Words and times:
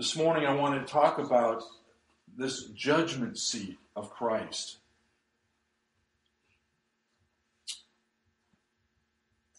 This 0.00 0.16
morning 0.16 0.46
I 0.46 0.54
want 0.54 0.74
to 0.80 0.90
talk 0.90 1.18
about 1.18 1.62
this 2.34 2.68
judgment 2.68 3.36
seat 3.36 3.76
of 3.94 4.08
Christ. 4.08 4.78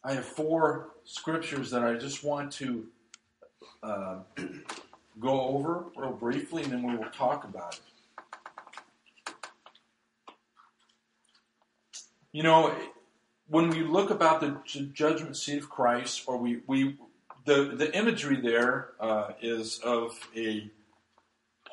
I 0.04 0.14
have 0.14 0.26
four 0.26 0.94
scriptures 1.04 1.70
that 1.70 1.84
I 1.84 1.94
just 1.94 2.24
want 2.24 2.52
to 2.54 2.88
uh, 3.84 4.16
go 5.20 5.42
over 5.42 5.86
real 5.96 6.14
briefly, 6.14 6.64
and 6.64 6.72
then 6.72 6.82
we 6.92 6.98
will 6.98 7.12
talk 7.12 7.44
about 7.44 7.80
it. 9.28 9.36
You 12.32 12.42
know, 12.42 12.76
when 13.48 13.70
we 13.70 13.84
look 13.84 14.10
about 14.10 14.42
the 14.42 14.58
judgment 14.92 15.38
seat 15.38 15.60
of 15.60 15.70
Christ, 15.70 16.24
or 16.26 16.38
we, 16.38 16.62
we 16.66 16.98
the, 17.46 17.76
the 17.76 17.96
imagery 17.98 18.40
there 18.42 18.90
uh, 19.00 19.32
is 19.42 19.80
of 19.80 20.18
a 20.36 20.70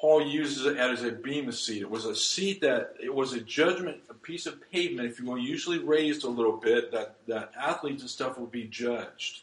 Paul 0.00 0.24
uses 0.24 0.64
it 0.64 0.76
as 0.76 1.02
a 1.02 1.10
bema 1.10 1.52
seat. 1.52 1.82
It 1.82 1.90
was 1.90 2.04
a 2.04 2.14
seat 2.14 2.60
that 2.60 2.94
it 3.02 3.12
was 3.12 3.32
a 3.32 3.40
judgment, 3.40 3.98
a 4.08 4.14
piece 4.14 4.46
of 4.46 4.60
pavement, 4.70 5.08
if 5.08 5.18
you 5.18 5.26
will, 5.26 5.38
usually 5.38 5.80
raised 5.80 6.22
a 6.22 6.28
little 6.28 6.56
bit, 6.56 6.92
that, 6.92 7.16
that 7.26 7.50
athletes 7.58 8.02
and 8.02 8.10
stuff 8.10 8.38
would 8.38 8.52
be 8.52 8.64
judged 8.64 9.42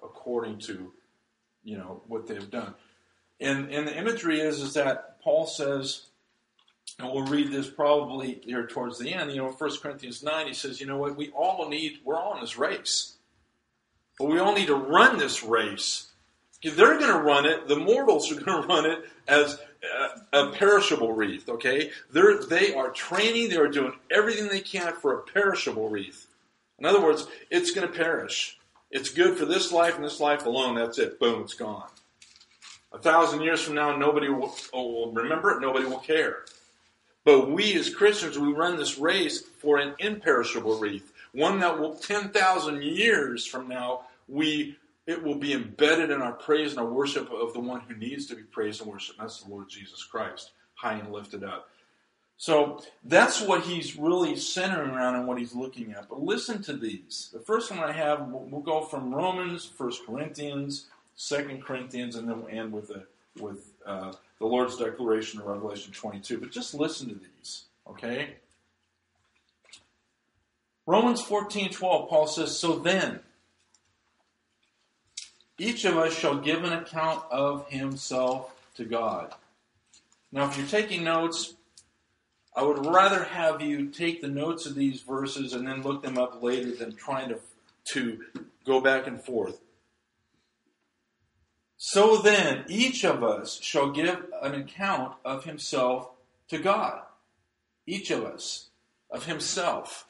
according 0.00 0.58
to, 0.58 0.92
you 1.64 1.76
know, 1.76 2.00
what 2.06 2.28
they've 2.28 2.48
done. 2.48 2.74
And 3.40 3.72
and 3.72 3.88
the 3.88 3.96
imagery 3.96 4.40
is 4.40 4.60
is 4.60 4.74
that 4.74 5.20
Paul 5.20 5.46
says, 5.46 6.06
and 6.98 7.10
we'll 7.10 7.26
read 7.26 7.50
this 7.50 7.68
probably 7.68 8.40
here 8.44 8.66
towards 8.66 8.98
the 8.98 9.12
end, 9.12 9.30
you 9.32 9.38
know, 9.38 9.50
1 9.50 9.70
Corinthians 9.82 10.22
9, 10.22 10.46
he 10.46 10.54
says, 10.54 10.80
you 10.80 10.86
know 10.86 10.96
what, 10.96 11.16
we 11.16 11.30
all 11.30 11.68
need, 11.68 11.98
we're 12.04 12.18
all 12.18 12.34
in 12.34 12.40
this 12.40 12.56
race. 12.56 13.17
But 14.18 14.28
we 14.28 14.38
all 14.38 14.54
need 14.54 14.66
to 14.66 14.74
run 14.74 15.18
this 15.18 15.42
race. 15.42 16.08
They're 16.62 16.98
going 16.98 17.12
to 17.12 17.18
run 17.18 17.46
it, 17.46 17.68
the 17.68 17.76
mortals 17.76 18.32
are 18.32 18.40
going 18.40 18.62
to 18.62 18.68
run 18.68 18.86
it 18.86 19.04
as 19.28 19.60
a, 20.32 20.50
perishable 20.50 21.12
wreath, 21.12 21.48
okay? 21.48 21.90
They're, 22.12 22.42
they 22.42 22.74
are 22.74 22.90
training, 22.90 23.50
they 23.50 23.56
are 23.56 23.68
doing 23.68 23.92
everything 24.10 24.48
they 24.48 24.60
can 24.60 24.92
for 24.94 25.14
a 25.14 25.22
perishable 25.22 25.88
wreath. 25.88 26.26
In 26.78 26.84
other 26.84 27.00
words, 27.00 27.26
it's 27.50 27.70
going 27.70 27.86
to 27.86 27.92
perish. 27.92 28.58
It's 28.90 29.10
good 29.10 29.36
for 29.36 29.44
this 29.44 29.72
life 29.72 29.96
and 29.96 30.04
this 30.04 30.20
life 30.20 30.46
alone. 30.46 30.74
That's 30.74 30.98
it. 30.98 31.20
Boom, 31.20 31.42
it's 31.42 31.54
gone. 31.54 31.88
A 32.92 32.98
thousand 32.98 33.42
years 33.42 33.60
from 33.62 33.74
now, 33.74 33.94
nobody 33.96 34.28
will, 34.28 34.54
oh, 34.72 34.86
will 34.86 35.12
remember 35.12 35.50
it, 35.50 35.60
nobody 35.60 35.84
will 35.84 35.98
care. 35.98 36.44
But 37.24 37.50
we 37.50 37.78
as 37.78 37.94
Christians, 37.94 38.38
we 38.38 38.48
run 38.48 38.76
this 38.76 38.96
race 38.96 39.42
for 39.42 39.76
an 39.78 39.94
imperishable 39.98 40.78
wreath. 40.78 41.12
One 41.32 41.60
that 41.60 41.78
will, 41.78 41.94
10,000 41.94 42.82
years 42.82 43.46
from 43.46 43.68
now, 43.68 44.02
we 44.28 44.76
it 45.08 45.22
will 45.22 45.36
be 45.36 45.54
embedded 45.54 46.10
in 46.10 46.20
our 46.20 46.34
praise 46.34 46.72
and 46.72 46.80
our 46.80 46.86
worship 46.86 47.30
of 47.32 47.54
the 47.54 47.60
one 47.60 47.80
who 47.80 47.96
needs 47.96 48.26
to 48.26 48.36
be 48.36 48.42
praised 48.42 48.82
and 48.82 48.90
worshiped. 48.90 49.18
That's 49.18 49.42
the 49.42 49.50
Lord 49.50 49.66
Jesus 49.70 50.04
Christ, 50.04 50.50
high 50.74 50.98
and 50.98 51.10
lifted 51.10 51.42
up. 51.42 51.70
So 52.36 52.82
that's 53.02 53.40
what 53.40 53.62
he's 53.62 53.96
really 53.96 54.36
centering 54.36 54.90
around 54.90 55.16
and 55.16 55.26
what 55.26 55.38
he's 55.38 55.54
looking 55.54 55.92
at. 55.92 56.10
But 56.10 56.22
listen 56.22 56.62
to 56.64 56.74
these. 56.74 57.30
The 57.32 57.40
first 57.40 57.70
one 57.70 57.80
I 57.80 57.90
have, 57.90 58.28
we'll 58.28 58.60
go 58.60 58.82
from 58.82 59.14
Romans, 59.14 59.64
First 59.64 60.04
Corinthians, 60.06 60.86
Second 61.16 61.64
Corinthians, 61.64 62.14
and 62.14 62.28
then 62.28 62.42
we'll 62.42 62.54
end 62.54 62.72
with 62.72 62.88
the, 62.88 63.04
with 63.40 63.72
uh, 63.86 64.12
the 64.38 64.46
Lord's 64.46 64.76
declaration 64.76 65.40
in 65.40 65.46
Revelation 65.46 65.92
22. 65.92 66.38
But 66.38 66.52
just 66.52 66.74
listen 66.74 67.08
to 67.08 67.14
these, 67.14 67.64
okay? 67.88 68.36
Romans 70.88 71.20
14, 71.20 71.70
12, 71.70 72.08
Paul 72.08 72.26
says, 72.26 72.58
So 72.58 72.78
then, 72.78 73.20
each 75.58 75.84
of 75.84 75.98
us 75.98 76.14
shall 76.14 76.38
give 76.38 76.64
an 76.64 76.72
account 76.72 77.24
of 77.30 77.68
himself 77.68 78.54
to 78.76 78.86
God. 78.86 79.34
Now, 80.32 80.48
if 80.48 80.56
you're 80.56 80.66
taking 80.66 81.04
notes, 81.04 81.52
I 82.56 82.62
would 82.62 82.86
rather 82.86 83.24
have 83.24 83.60
you 83.60 83.88
take 83.90 84.22
the 84.22 84.28
notes 84.28 84.64
of 84.64 84.74
these 84.76 85.02
verses 85.02 85.52
and 85.52 85.68
then 85.68 85.82
look 85.82 86.02
them 86.02 86.16
up 86.16 86.42
later 86.42 86.74
than 86.74 86.96
trying 86.96 87.28
to, 87.28 87.38
to 87.92 88.24
go 88.64 88.80
back 88.80 89.06
and 89.06 89.22
forth. 89.22 89.60
So 91.76 92.16
then, 92.16 92.64
each 92.66 93.04
of 93.04 93.22
us 93.22 93.60
shall 93.60 93.90
give 93.90 94.24
an 94.40 94.54
account 94.54 95.16
of 95.22 95.44
himself 95.44 96.08
to 96.48 96.56
God. 96.56 97.02
Each 97.86 98.10
of 98.10 98.24
us, 98.24 98.68
of 99.10 99.26
himself. 99.26 100.07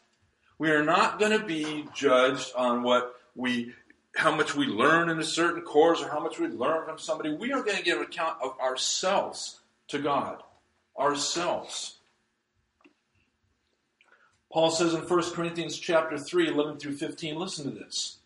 We 0.58 0.70
are 0.70 0.84
not 0.84 1.19
going 1.19 1.38
to 1.38 1.44
be 1.44 1.86
judged 1.94 2.52
on 2.56 2.82
what 2.82 3.14
we 3.34 3.72
how 4.16 4.34
much 4.34 4.56
we 4.56 4.66
learn 4.66 5.10
in 5.10 5.20
a 5.20 5.24
certain 5.24 5.62
course 5.62 6.02
or 6.02 6.08
how 6.08 6.19
much 6.19 6.41
we 6.41 6.48
learn 6.48 6.84
from 6.84 6.98
somebody. 6.98 7.32
We 7.32 7.52
are 7.52 7.62
going 7.62 7.76
to 7.76 7.84
give 7.84 8.00
account 8.00 8.38
of 8.42 8.58
ourselves 8.58 9.60
to 9.88 10.00
God. 10.00 10.42
Ourselves. 10.98 11.98
Paul 14.52 14.70
says 14.70 14.94
in 14.94 15.02
1 15.02 15.22
Corinthians 15.34 15.78
chapter 15.78 16.19
3, 16.19 16.48
11 16.48 16.78
through 16.78 16.96
15, 16.96 17.36
listen 17.36 17.70
to 17.70 17.78
this. 17.78 18.16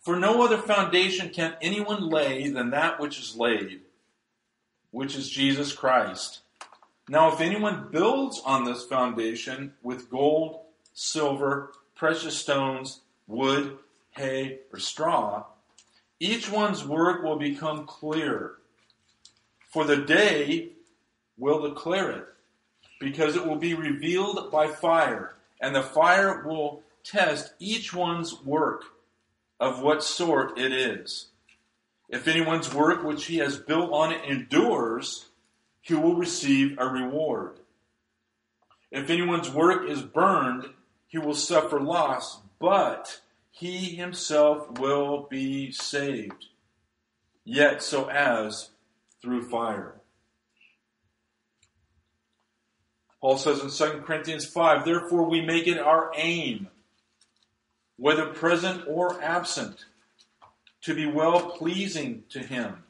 For 0.00 0.16
no 0.16 0.42
other 0.42 0.56
foundation 0.56 1.28
can 1.28 1.56
anyone 1.60 2.08
lay 2.08 2.48
than 2.48 2.70
that 2.70 2.98
which 2.98 3.18
is 3.18 3.36
laid, 3.36 3.80
which 4.92 5.14
is 5.14 5.28
Jesus 5.28 5.74
Christ. 5.74 6.40
Now, 7.10 7.32
if 7.32 7.40
anyone 7.40 7.88
builds 7.90 8.40
on 8.46 8.64
this 8.64 8.84
foundation 8.84 9.74
with 9.82 10.08
gold, 10.08 10.60
silver, 10.98 11.70
precious 11.94 12.36
stones, 12.36 13.02
wood, 13.28 13.78
hay, 14.10 14.58
or 14.72 14.80
straw, 14.80 15.44
each 16.18 16.50
one's 16.50 16.84
work 16.84 17.22
will 17.22 17.38
become 17.38 17.86
clear. 17.86 18.54
For 19.70 19.84
the 19.84 19.98
day 19.98 20.70
will 21.38 21.68
declare 21.68 22.10
it, 22.10 22.26
because 22.98 23.36
it 23.36 23.46
will 23.46 23.56
be 23.56 23.74
revealed 23.74 24.50
by 24.50 24.66
fire, 24.66 25.36
and 25.60 25.72
the 25.72 25.82
fire 25.82 26.42
will 26.44 26.82
test 27.04 27.52
each 27.60 27.94
one's 27.94 28.42
work 28.42 28.82
of 29.60 29.80
what 29.80 30.02
sort 30.02 30.58
it 30.58 30.72
is. 30.72 31.28
If 32.08 32.26
anyone's 32.26 32.74
work 32.74 33.04
which 33.04 33.26
he 33.26 33.36
has 33.36 33.56
built 33.56 33.92
on 33.92 34.12
it 34.12 34.24
endures, 34.24 35.26
he 35.80 35.94
will 35.94 36.16
receive 36.16 36.76
a 36.76 36.88
reward. 36.88 37.60
If 38.90 39.10
anyone's 39.10 39.50
work 39.50 39.88
is 39.88 40.02
burned, 40.02 40.64
he 41.08 41.18
will 41.18 41.34
suffer 41.34 41.80
loss, 41.80 42.38
but 42.60 43.20
he 43.50 43.96
himself 43.96 44.78
will 44.78 45.26
be 45.28 45.72
saved, 45.72 46.46
yet 47.44 47.82
so 47.82 48.08
as 48.08 48.70
through 49.20 49.48
fire. 49.48 49.94
Paul 53.20 53.38
says 53.38 53.60
in 53.60 53.70
2 53.70 54.02
Corinthians 54.02 54.44
5, 54.44 54.84
Therefore 54.84 55.24
we 55.28 55.40
make 55.40 55.66
it 55.66 55.78
our 55.78 56.12
aim, 56.14 56.68
whether 57.96 58.26
present 58.26 58.84
or 58.86 59.20
absent, 59.20 59.86
to 60.82 60.94
be 60.94 61.06
well 61.06 61.50
pleasing 61.50 62.22
to 62.28 62.38
him. 62.38 62.84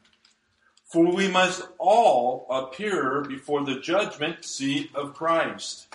For 0.85 1.15
we 1.15 1.27
must 1.27 1.67
all 1.77 2.45
appear 2.49 3.21
before 3.21 3.63
the 3.63 3.79
judgment 3.79 4.43
seat 4.43 4.91
of 4.93 5.13
Christ 5.13 5.87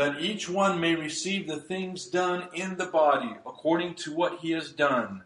that 0.00 0.22
each 0.22 0.48
one 0.48 0.80
may 0.80 0.94
receive 0.94 1.46
the 1.46 1.58
things 1.60 2.06
done 2.06 2.48
in 2.54 2.78
the 2.78 2.86
body 2.86 3.36
according 3.44 3.94
to 3.94 4.14
what 4.14 4.38
he 4.38 4.52
has 4.52 4.72
done, 4.72 5.22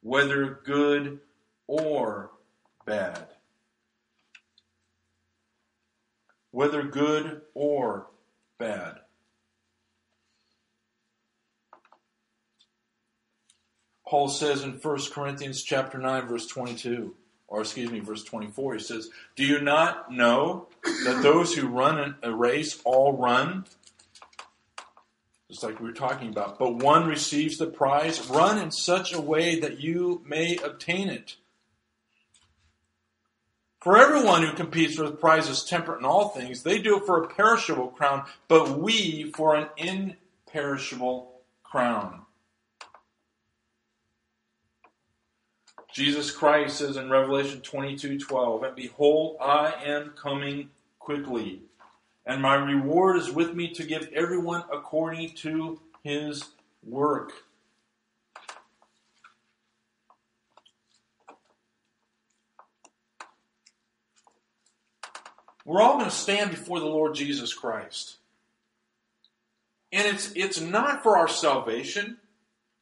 whether 0.00 0.60
good 0.64 1.20
or 1.66 2.30
bad. 2.86 3.26
Whether 6.52 6.84
good 6.84 7.42
or 7.52 8.06
bad. 8.58 9.00
Paul 14.08 14.28
says 14.28 14.62
in 14.62 14.72
1 14.72 14.98
Corinthians 15.12 15.62
chapter 15.62 15.98
9 15.98 16.28
verse 16.28 16.46
22 16.46 17.14
or 17.46 17.60
excuse 17.60 17.90
me 17.90 18.00
verse 18.00 18.24
24 18.24 18.74
he 18.74 18.80
says 18.80 19.10
do 19.36 19.44
you 19.44 19.60
not 19.60 20.10
know 20.10 20.68
that 21.04 21.20
those 21.22 21.54
who 21.54 21.66
run 21.66 22.14
a 22.22 22.32
race 22.32 22.80
all 22.84 23.18
run 23.18 23.64
like 25.62 25.80
we 25.80 25.86
were 25.86 25.92
talking 25.92 26.28
about. 26.28 26.58
But 26.58 26.76
one 26.76 27.06
receives 27.06 27.58
the 27.58 27.66
prize. 27.66 28.28
Run 28.28 28.58
in 28.58 28.70
such 28.70 29.12
a 29.12 29.20
way 29.20 29.60
that 29.60 29.80
you 29.80 30.22
may 30.26 30.56
obtain 30.56 31.08
it. 31.08 31.36
For 33.80 33.98
everyone 33.98 34.42
who 34.42 34.54
competes 34.54 34.94
for 34.94 35.04
the 35.04 35.14
prize 35.14 35.48
is 35.48 35.62
temperate 35.62 35.98
in 35.98 36.06
all 36.06 36.30
things. 36.30 36.62
They 36.62 36.78
do 36.78 36.96
it 36.96 37.04
for 37.04 37.22
a 37.22 37.28
perishable 37.28 37.88
crown, 37.88 38.24
but 38.48 38.78
we 38.78 39.30
for 39.32 39.54
an 39.54 39.68
imperishable 39.76 41.42
crown. 41.62 42.22
Jesus 45.92 46.30
Christ 46.30 46.78
says 46.78 46.96
in 46.96 47.10
Revelation 47.10 47.60
22 47.60 48.18
12, 48.18 48.62
And 48.62 48.74
behold, 48.74 49.36
I 49.40 49.74
am 49.84 50.14
coming 50.16 50.70
quickly 50.98 51.62
and 52.26 52.40
my 52.40 52.54
reward 52.54 53.16
is 53.16 53.30
with 53.30 53.54
me 53.54 53.68
to 53.74 53.84
give 53.84 54.08
everyone 54.14 54.64
according 54.72 55.30
to 55.36 55.80
his 56.02 56.44
work. 56.82 57.32
We're 65.64 65.80
all 65.80 65.94
going 65.94 66.10
to 66.10 66.10
stand 66.10 66.50
before 66.50 66.78
the 66.78 66.86
Lord 66.86 67.14
Jesus 67.14 67.54
Christ. 67.54 68.16
And 69.92 70.06
it's, 70.06 70.32
it's 70.34 70.60
not 70.60 71.02
for 71.02 71.16
our 71.16 71.28
salvation. 71.28 72.18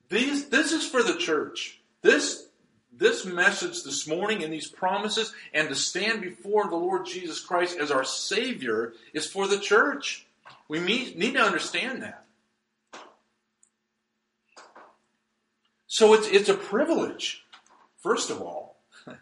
These, 0.09 0.49
this 0.49 0.73
is 0.73 0.87
for 0.87 1.03
the 1.03 1.17
church. 1.17 1.81
This, 2.03 2.49
this 3.03 3.27
message 3.27 3.83
this 3.83 4.07
morning 4.07 4.43
and 4.43 4.53
these 4.53 4.69
promises 4.69 5.35
and 5.53 5.69
to 5.69 5.75
stand 5.75 6.23
before 6.23 6.69
the 6.69 6.77
Lord 6.77 7.05
Jesus 7.05 7.41
Christ 7.41 7.77
as 7.79 7.91
our 7.91 8.05
Savior 8.05 8.95
is 9.13 9.27
for 9.27 9.47
the 9.47 9.59
church. 9.59 10.27
We 10.69 10.81
need, 10.81 11.35
to 11.35 11.41
understand 11.41 12.03
that. 12.03 12.25
So 15.87 16.15
it's, 16.15 16.29
it's 16.29 16.49
a 16.49 16.55
privilege, 16.55 17.45
first 17.99 18.31
of 18.31 18.41
all. 18.41 18.77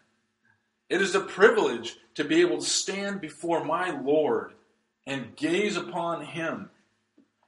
It 0.89 1.01
is 1.01 1.15
a 1.15 1.21
privilege 1.21 1.95
to 2.15 2.25
be 2.25 2.41
able 2.41 2.57
to 2.57 2.65
stand 2.65 3.21
before 3.21 3.63
my 3.63 3.91
Lord 3.91 4.51
and 5.07 5.33
gaze 5.37 5.77
upon 5.77 6.25
Him 6.25 6.69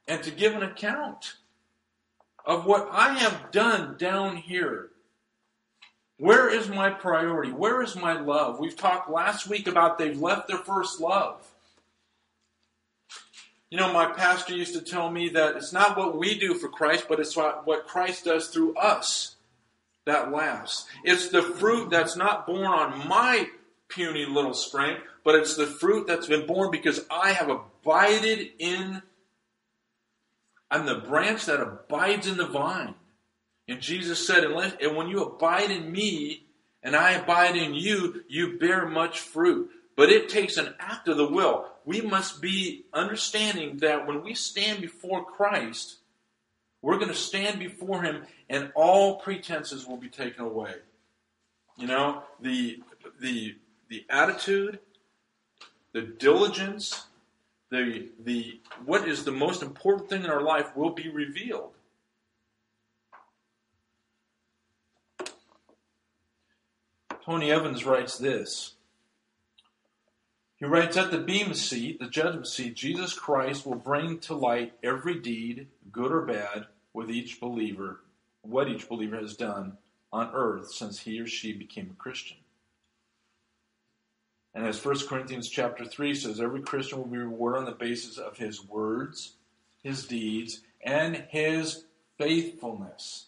and 0.08 0.22
to 0.22 0.30
give 0.30 0.54
an 0.54 0.62
account 0.62 1.34
of 2.46 2.64
what 2.64 2.88
I 2.90 3.14
have 3.18 3.50
done 3.50 3.96
down 3.98 4.36
here. 4.36 4.88
Where 6.18 6.48
is 6.48 6.68
my 6.68 6.90
priority? 6.90 7.50
Where 7.50 7.82
is 7.82 7.96
my 7.96 8.12
love? 8.20 8.60
We've 8.60 8.76
talked 8.76 9.10
last 9.10 9.48
week 9.48 9.66
about 9.66 9.98
they've 9.98 10.20
left 10.20 10.48
their 10.48 10.58
first 10.58 11.00
love. 11.00 11.40
You 13.70 13.78
know, 13.78 13.92
my 13.92 14.06
pastor 14.06 14.54
used 14.54 14.74
to 14.74 14.80
tell 14.80 15.10
me 15.10 15.30
that 15.30 15.56
it's 15.56 15.72
not 15.72 15.96
what 15.96 16.16
we 16.16 16.38
do 16.38 16.54
for 16.54 16.68
Christ, 16.68 17.06
but 17.08 17.18
it's 17.18 17.36
what 17.36 17.88
Christ 17.88 18.24
does 18.24 18.48
through 18.48 18.76
us 18.76 19.34
that 20.06 20.30
lasts. 20.30 20.86
It's 21.02 21.28
the 21.30 21.42
fruit 21.42 21.90
that's 21.90 22.14
not 22.14 22.46
born 22.46 22.66
on 22.66 23.08
my 23.08 23.48
puny 23.88 24.26
little 24.26 24.54
strength, 24.54 25.02
but 25.24 25.34
it's 25.34 25.56
the 25.56 25.66
fruit 25.66 26.06
that's 26.06 26.28
been 26.28 26.46
born 26.46 26.70
because 26.70 27.04
I 27.10 27.32
have 27.32 27.48
abided 27.48 28.50
in, 28.58 29.02
I'm 30.70 30.86
the 30.86 30.96
branch 30.96 31.46
that 31.46 31.60
abides 31.60 32.28
in 32.28 32.36
the 32.36 32.46
vine. 32.46 32.94
And 33.68 33.80
Jesus 33.80 34.26
said, 34.26 34.44
and 34.44 34.96
when 34.96 35.08
you 35.08 35.22
abide 35.22 35.70
in 35.70 35.90
me 35.90 36.44
and 36.82 36.94
I 36.94 37.12
abide 37.12 37.56
in 37.56 37.74
you, 37.74 38.22
you 38.28 38.58
bear 38.58 38.86
much 38.86 39.20
fruit. 39.20 39.70
But 39.96 40.10
it 40.10 40.28
takes 40.28 40.56
an 40.56 40.74
act 40.78 41.08
of 41.08 41.16
the 41.16 41.28
will. 41.28 41.66
We 41.84 42.00
must 42.00 42.42
be 42.42 42.84
understanding 42.92 43.78
that 43.78 44.06
when 44.06 44.22
we 44.22 44.34
stand 44.34 44.80
before 44.80 45.24
Christ, 45.24 45.98
we're 46.82 46.96
going 46.96 47.08
to 47.08 47.14
stand 47.14 47.58
before 47.58 48.02
Him 48.02 48.24
and 48.50 48.70
all 48.74 49.16
pretenses 49.20 49.86
will 49.86 49.96
be 49.96 50.08
taken 50.08 50.44
away. 50.44 50.74
You 51.78 51.86
know, 51.86 52.22
the, 52.40 52.82
the, 53.20 53.56
the 53.88 54.04
attitude, 54.10 54.80
the 55.92 56.02
diligence, 56.02 57.06
the, 57.70 58.08
the, 58.22 58.60
what 58.84 59.08
is 59.08 59.24
the 59.24 59.32
most 59.32 59.62
important 59.62 60.10
thing 60.10 60.24
in 60.24 60.30
our 60.30 60.42
life 60.42 60.76
will 60.76 60.90
be 60.90 61.08
revealed. 61.08 61.70
Tony 67.24 67.50
Evans 67.50 67.86
writes 67.86 68.18
this. 68.18 68.74
He 70.56 70.66
writes, 70.66 70.96
At 70.96 71.10
the 71.10 71.18
Bema 71.18 71.54
seat, 71.54 71.98
the 71.98 72.06
judgment 72.06 72.46
seat, 72.46 72.74
Jesus 72.74 73.14
Christ 73.14 73.64
will 73.64 73.76
bring 73.76 74.18
to 74.20 74.34
light 74.34 74.74
every 74.82 75.18
deed, 75.18 75.68
good 75.90 76.12
or 76.12 76.22
bad, 76.22 76.66
with 76.92 77.10
each 77.10 77.40
believer, 77.40 78.00
what 78.42 78.68
each 78.68 78.88
believer 78.88 79.16
has 79.16 79.36
done 79.36 79.78
on 80.12 80.30
earth 80.34 80.72
since 80.72 81.00
he 81.00 81.18
or 81.18 81.26
she 81.26 81.52
became 81.52 81.90
a 81.90 82.02
Christian. 82.02 82.36
And 84.54 84.66
as 84.66 84.84
1 84.84 85.06
Corinthians 85.08 85.48
chapter 85.48 85.84
3 85.84 86.14
says, 86.14 86.40
every 86.40 86.60
Christian 86.60 86.98
will 86.98 87.06
be 87.06 87.18
rewarded 87.18 87.60
on 87.60 87.64
the 87.64 87.72
basis 87.72 88.18
of 88.18 88.36
his 88.36 88.64
words, 88.64 89.32
his 89.82 90.06
deeds, 90.06 90.60
and 90.82 91.24
his 91.30 91.86
faithfulness. 92.18 93.26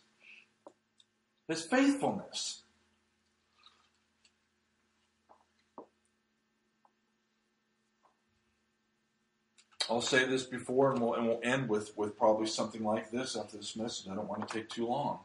His 1.48 1.64
faithfulness. 1.64 2.62
I'll 9.88 10.00
say 10.00 10.26
this 10.26 10.42
before, 10.44 10.92
and 10.92 11.00
we'll, 11.00 11.14
and 11.14 11.26
we'll 11.28 11.40
end 11.42 11.68
with, 11.68 11.96
with 11.96 12.18
probably 12.18 12.46
something 12.46 12.82
like 12.82 13.10
this 13.10 13.36
after 13.36 13.56
this 13.56 13.76
message. 13.76 14.08
I 14.10 14.16
don't 14.16 14.28
want 14.28 14.46
to 14.46 14.54
take 14.54 14.68
too 14.68 14.86
long. 14.86 15.20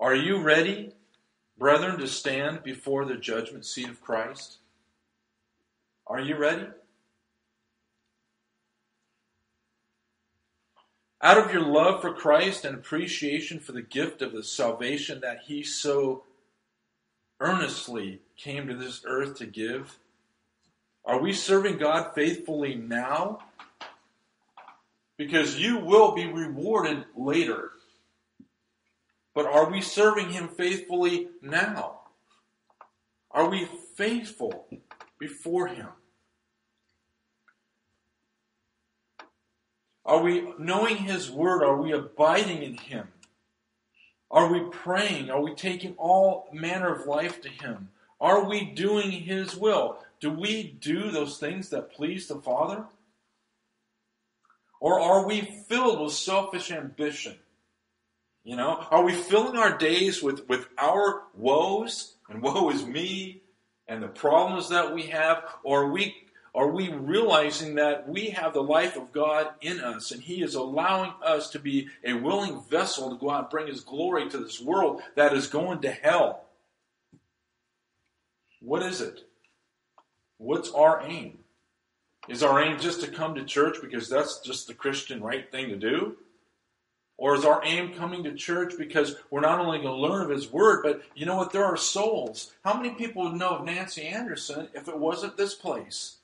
Are 0.00 0.14
you 0.14 0.42
ready, 0.42 0.92
brethren, 1.56 1.98
to 2.00 2.08
stand 2.08 2.62
before 2.64 3.04
the 3.04 3.14
judgment 3.14 3.64
seat 3.64 3.88
of 3.88 4.00
Christ? 4.00 4.58
Are 6.06 6.20
you 6.20 6.36
ready? 6.36 6.66
Out 11.22 11.38
of 11.38 11.52
your 11.52 11.62
love 11.62 12.00
for 12.00 12.12
Christ 12.12 12.64
and 12.64 12.74
appreciation 12.74 13.60
for 13.60 13.72
the 13.72 13.82
gift 13.82 14.22
of 14.22 14.32
the 14.32 14.42
salvation 14.42 15.20
that 15.20 15.42
He 15.46 15.62
so 15.62 16.24
earnestly 17.38 18.20
came 18.36 18.66
to 18.66 18.74
this 18.74 19.02
earth 19.06 19.36
to 19.36 19.46
give, 19.46 19.98
are 21.04 21.20
we 21.20 21.32
serving 21.32 21.78
God 21.78 22.14
faithfully 22.14 22.74
now 22.74 23.40
because 25.20 25.60
you 25.60 25.76
will 25.76 26.12
be 26.12 26.24
rewarded 26.24 27.04
later. 27.14 27.72
But 29.34 29.44
are 29.44 29.70
we 29.70 29.82
serving 29.82 30.30
Him 30.30 30.48
faithfully 30.48 31.28
now? 31.42 32.00
Are 33.30 33.50
we 33.50 33.68
faithful 33.96 34.66
before 35.18 35.66
Him? 35.66 35.88
Are 40.06 40.22
we 40.22 40.54
knowing 40.58 40.96
His 40.96 41.30
Word? 41.30 41.62
Are 41.64 41.76
we 41.76 41.92
abiding 41.92 42.62
in 42.62 42.78
Him? 42.78 43.08
Are 44.30 44.50
we 44.50 44.60
praying? 44.70 45.28
Are 45.30 45.42
we 45.42 45.54
taking 45.54 45.96
all 45.98 46.48
manner 46.50 46.94
of 46.94 47.06
life 47.06 47.42
to 47.42 47.50
Him? 47.50 47.90
Are 48.22 48.48
we 48.48 48.64
doing 48.64 49.10
His 49.10 49.54
will? 49.54 49.98
Do 50.18 50.30
we 50.30 50.62
do 50.80 51.10
those 51.10 51.36
things 51.36 51.68
that 51.68 51.92
please 51.92 52.26
the 52.26 52.36
Father? 52.36 52.86
Or 54.80 54.98
are 54.98 55.26
we 55.26 55.42
filled 55.68 56.00
with 56.00 56.12
selfish 56.12 56.70
ambition? 56.70 57.36
You 58.42 58.56
know, 58.56 58.84
are 58.90 59.04
we 59.04 59.12
filling 59.12 59.56
our 59.56 59.76
days 59.76 60.22
with, 60.22 60.48
with 60.48 60.66
our 60.78 61.24
woes 61.34 62.14
and 62.30 62.42
woe 62.42 62.70
is 62.70 62.86
me 62.86 63.42
and 63.86 64.02
the 64.02 64.08
problems 64.08 64.70
that 64.70 64.94
we 64.94 65.02
have? 65.04 65.44
Or 65.62 65.84
are 65.84 65.92
we, 65.92 66.16
are 66.54 66.70
we 66.70 66.90
realizing 66.90 67.74
that 67.74 68.08
we 68.08 68.30
have 68.30 68.54
the 68.54 68.62
life 68.62 68.96
of 68.96 69.12
God 69.12 69.48
in 69.60 69.80
us 69.80 70.10
and 70.10 70.22
He 70.22 70.42
is 70.42 70.54
allowing 70.54 71.12
us 71.22 71.50
to 71.50 71.58
be 71.58 71.88
a 72.02 72.14
willing 72.14 72.62
vessel 72.70 73.10
to 73.10 73.18
go 73.18 73.30
out 73.30 73.40
and 73.40 73.50
bring 73.50 73.66
His 73.66 73.82
glory 73.82 74.30
to 74.30 74.38
this 74.38 74.58
world 74.58 75.02
that 75.16 75.34
is 75.34 75.46
going 75.46 75.82
to 75.82 75.90
hell? 75.90 76.46
What 78.62 78.82
is 78.82 79.02
it? 79.02 79.20
What's 80.38 80.70
our 80.72 81.02
aim? 81.04 81.39
Is 82.28 82.42
our 82.42 82.62
aim 82.62 82.78
just 82.78 83.00
to 83.00 83.10
come 83.10 83.34
to 83.34 83.44
church 83.44 83.78
because 83.80 84.08
that's 84.08 84.40
just 84.40 84.66
the 84.66 84.74
Christian 84.74 85.22
right 85.22 85.50
thing 85.50 85.68
to 85.68 85.76
do? 85.76 86.16
Or 87.16 87.34
is 87.34 87.44
our 87.44 87.62
aim 87.64 87.94
coming 87.94 88.24
to 88.24 88.34
church 88.34 88.74
because 88.78 89.16
we're 89.30 89.40
not 89.40 89.58
only 89.58 89.78
going 89.78 89.94
to 89.94 90.08
learn 90.08 90.22
of 90.22 90.30
His 90.30 90.50
Word, 90.50 90.82
but 90.82 91.02
you 91.14 91.26
know 91.26 91.36
what? 91.36 91.52
There 91.52 91.64
are 91.64 91.76
souls. 91.76 92.52
How 92.64 92.74
many 92.74 92.94
people 92.94 93.24
would 93.24 93.34
know 93.34 93.50
of 93.50 93.64
Nancy 93.64 94.06
Anderson 94.06 94.68
if 94.74 94.88
it 94.88 94.98
wasn't 94.98 95.36
this 95.36 95.54
place? 95.54 96.16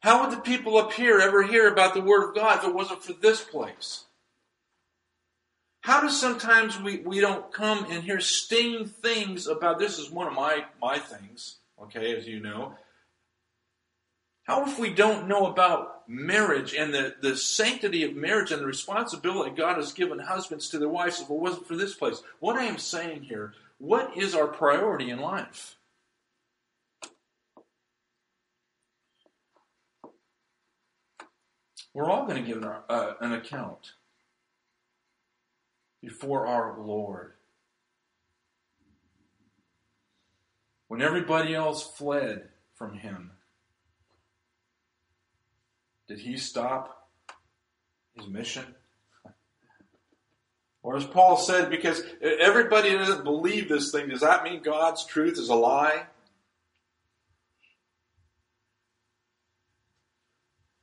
How 0.00 0.22
would 0.22 0.36
the 0.36 0.40
people 0.40 0.76
up 0.76 0.92
here 0.92 1.18
ever 1.18 1.42
hear 1.42 1.68
about 1.68 1.94
the 1.94 2.00
Word 2.00 2.28
of 2.28 2.34
God 2.34 2.58
if 2.58 2.64
it 2.64 2.74
wasn't 2.74 3.02
for 3.02 3.14
this 3.14 3.42
place? 3.42 4.04
How 5.80 6.00
does 6.00 6.20
sometimes 6.20 6.80
we, 6.80 6.98
we 6.98 7.20
don't 7.20 7.52
come 7.52 7.86
and 7.90 8.04
hear 8.04 8.20
sting 8.20 8.86
things 8.86 9.46
about 9.46 9.78
this 9.78 9.98
is 9.98 10.10
one 10.10 10.26
of 10.26 10.34
my, 10.34 10.64
my 10.80 10.98
things 10.98 11.56
okay, 11.82 12.16
as 12.16 12.26
you 12.26 12.40
know. 12.40 12.74
How 14.44 14.64
if 14.64 14.78
we 14.78 14.90
don't 14.90 15.26
know 15.26 15.46
about 15.46 16.08
marriage 16.08 16.72
and 16.72 16.94
the, 16.94 17.16
the 17.20 17.36
sanctity 17.36 18.04
of 18.04 18.14
marriage 18.14 18.52
and 18.52 18.62
the 18.62 18.66
responsibility 18.66 19.50
God 19.50 19.76
has 19.76 19.92
given 19.92 20.20
husbands 20.20 20.68
to 20.68 20.78
their 20.78 20.88
wives 20.88 21.20
if 21.20 21.28
it 21.28 21.34
wasn't 21.34 21.66
for 21.66 21.76
this 21.76 21.94
place? 21.94 22.22
What 22.38 22.56
I 22.56 22.64
am 22.64 22.78
saying 22.78 23.24
here, 23.24 23.54
what 23.78 24.16
is 24.16 24.34
our 24.34 24.46
priority 24.46 25.10
in 25.10 25.18
life? 25.18 25.76
We're 31.92 32.10
all 32.10 32.26
going 32.26 32.44
to 32.44 32.46
give 32.46 32.62
an, 32.62 32.70
uh, 32.88 33.14
an 33.20 33.32
account 33.32 33.92
before 36.02 36.46
our 36.46 36.78
Lord. 36.78 37.32
when 40.88 41.02
everybody 41.02 41.54
else 41.54 41.82
fled 41.82 42.48
from 42.74 42.98
him, 42.98 43.32
did 46.08 46.20
he 46.20 46.36
stop 46.36 47.08
his 48.14 48.26
mission? 48.28 48.64
Or 50.82 50.96
as 50.96 51.04
Paul 51.04 51.36
said, 51.36 51.68
because 51.68 52.02
everybody 52.22 52.92
doesn't 52.92 53.24
believe 53.24 53.68
this 53.68 53.90
thing, 53.90 54.08
does 54.08 54.20
that 54.20 54.44
mean 54.44 54.62
God's 54.62 55.04
truth 55.04 55.36
is 55.36 55.48
a 55.48 55.54
lie? 55.54 56.04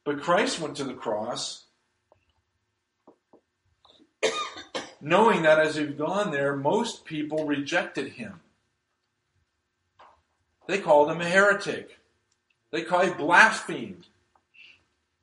But 0.03 0.21
Christ 0.21 0.59
went 0.59 0.75
to 0.77 0.83
the 0.83 0.93
cross 0.93 1.67
knowing 5.01 5.43
that 5.43 5.59
as 5.59 5.75
he'd 5.75 5.97
gone 5.97 6.31
there, 6.31 6.55
most 6.55 7.05
people 7.05 7.45
rejected 7.45 8.13
him. 8.13 8.41
They 10.67 10.79
called 10.79 11.11
him 11.11 11.21
a 11.21 11.25
heretic. 11.25 11.99
They 12.71 12.83
called 12.83 13.05
him 13.05 13.17
blasphemed. 13.17 14.07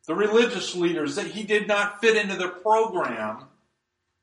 The 0.06 0.14
religious 0.14 0.74
leaders, 0.74 1.16
that 1.16 1.28
he 1.28 1.42
did 1.44 1.68
not 1.68 2.00
fit 2.00 2.16
into 2.16 2.36
their 2.36 2.48
program, 2.48 3.44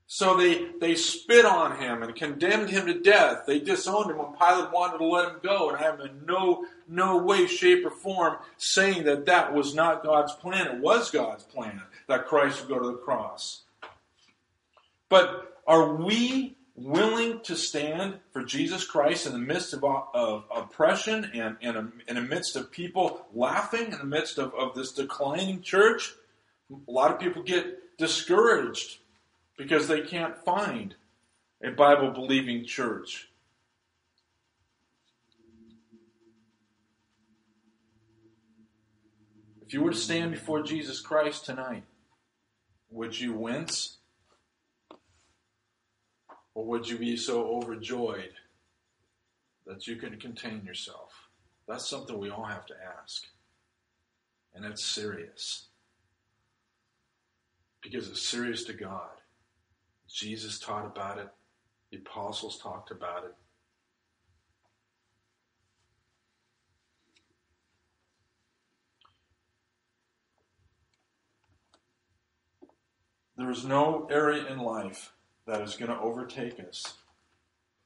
so 0.09 0.37
they, 0.37 0.69
they 0.79 0.95
spit 0.95 1.45
on 1.45 1.77
him 1.77 2.01
and 2.01 2.15
condemned 2.15 2.69
him 2.69 2.87
to 2.87 2.99
death. 2.99 3.43
They 3.45 3.59
disowned 3.59 4.09
him 4.09 4.17
when 4.17 4.33
Pilate 4.33 4.71
wanted 4.71 4.99
to 4.99 5.05
let 5.05 5.29
him 5.29 5.39
go 5.43 5.69
and 5.69 5.79
have 5.79 5.99
him 5.99 6.07
in 6.07 6.25
no, 6.25 6.65
no 6.87 7.17
way, 7.17 7.45
shape, 7.45 7.85
or 7.85 7.89
form 7.89 8.37
saying 8.57 9.03
that 9.03 9.25
that 9.25 9.53
was 9.53 9.75
not 9.75 10.03
God's 10.03 10.33
plan. 10.33 10.67
It 10.67 10.81
was 10.81 11.11
God's 11.11 11.43
plan 11.43 11.81
that 12.07 12.25
Christ 12.25 12.61
would 12.61 12.69
go 12.69 12.79
to 12.79 12.91
the 12.91 12.97
cross. 12.97 13.63
But 15.09 15.57
are 15.67 15.95
we 15.95 16.56
willing 16.77 17.41
to 17.41 17.55
stand 17.55 18.19
for 18.31 18.43
Jesus 18.43 18.85
Christ 18.85 19.25
in 19.25 19.33
the 19.33 19.39
midst 19.39 19.73
of, 19.73 19.83
of 19.83 20.45
oppression 20.55 21.31
and, 21.33 21.57
and 21.61 21.75
um, 21.75 21.93
in 22.07 22.15
the 22.15 22.21
midst 22.21 22.55
of 22.55 22.71
people 22.71 23.25
laughing, 23.33 23.91
in 23.91 23.97
the 23.97 24.05
midst 24.05 24.37
of, 24.37 24.53
of 24.53 24.75
this 24.75 24.91
declining 24.91 25.61
church? 25.61 26.13
A 26.71 26.91
lot 26.91 27.11
of 27.11 27.19
people 27.19 27.41
get 27.41 27.97
discouraged 27.97 28.99
because 29.57 29.87
they 29.87 30.01
can't 30.01 30.37
find 30.45 30.95
a 31.63 31.71
Bible 31.71 32.11
believing 32.11 32.63
church. 32.63 33.27
If 39.65 39.73
you 39.73 39.81
were 39.81 39.91
to 39.91 39.97
stand 39.97 40.31
before 40.31 40.61
Jesus 40.61 41.01
Christ 41.01 41.43
tonight, 41.43 41.83
would 42.89 43.19
you 43.19 43.33
wince? 43.33 43.96
Or 46.57 46.65
would 46.65 46.89
you 46.89 46.97
be 46.97 47.15
so 47.15 47.45
overjoyed 47.49 48.33
that 49.67 49.85
you 49.85 49.95
can 49.95 50.19
contain 50.19 50.65
yourself? 50.65 51.29
That's 51.67 51.87
something 51.87 52.17
we 52.17 52.31
all 52.31 52.45
have 52.45 52.65
to 52.65 52.73
ask. 52.99 53.27
And 54.55 54.65
it's 54.65 54.83
serious. 54.83 55.67
Because 57.83 58.09
it's 58.09 58.27
serious 58.27 58.63
to 58.63 58.73
God. 58.73 59.21
Jesus 60.07 60.57
taught 60.57 60.87
about 60.87 61.19
it, 61.19 61.29
the 61.91 61.97
apostles 61.97 62.57
talked 62.57 62.89
about 62.89 63.25
it. 63.25 63.35
There 73.37 73.51
is 73.51 73.63
no 73.63 74.07
area 74.09 74.47
in 74.47 74.57
life 74.57 75.11
that 75.47 75.61
is 75.61 75.75
going 75.75 75.91
to 75.91 75.99
overtake 75.99 76.59
us 76.59 76.93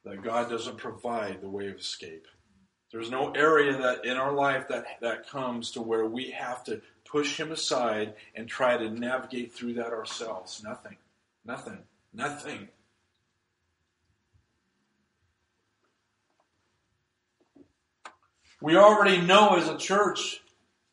that 0.04 0.24
God 0.24 0.50
doesn't 0.50 0.78
provide 0.78 1.42
the 1.42 1.50
way 1.50 1.68
of 1.70 1.78
escape. 1.78 2.28
There's 2.92 3.12
no 3.12 3.32
area 3.32 3.78
that 3.78 4.04
in 4.04 4.18
our 4.18 4.34
life 4.34 4.68
that, 4.68 4.86
that 5.02 5.30
comes 5.30 5.72
to 5.72 5.82
where 5.82 6.06
we 6.06 6.32
have 6.32 6.64
to 6.66 6.82
push 7.06 7.40
him 7.40 7.52
aside 7.52 8.16
and 8.36 8.48
try 8.48 8.78
to 8.78 8.90
navigate 8.90 9.54
through 9.54 9.76
that 9.76 9.94
ourselves. 9.94 10.62
Nothing. 10.64 10.98
Nothing. 11.46 11.78
Nothing. 12.14 12.68
We 18.60 18.76
already 18.76 19.22
know 19.22 19.56
as 19.56 19.70
a 19.70 19.78
church 19.78 20.41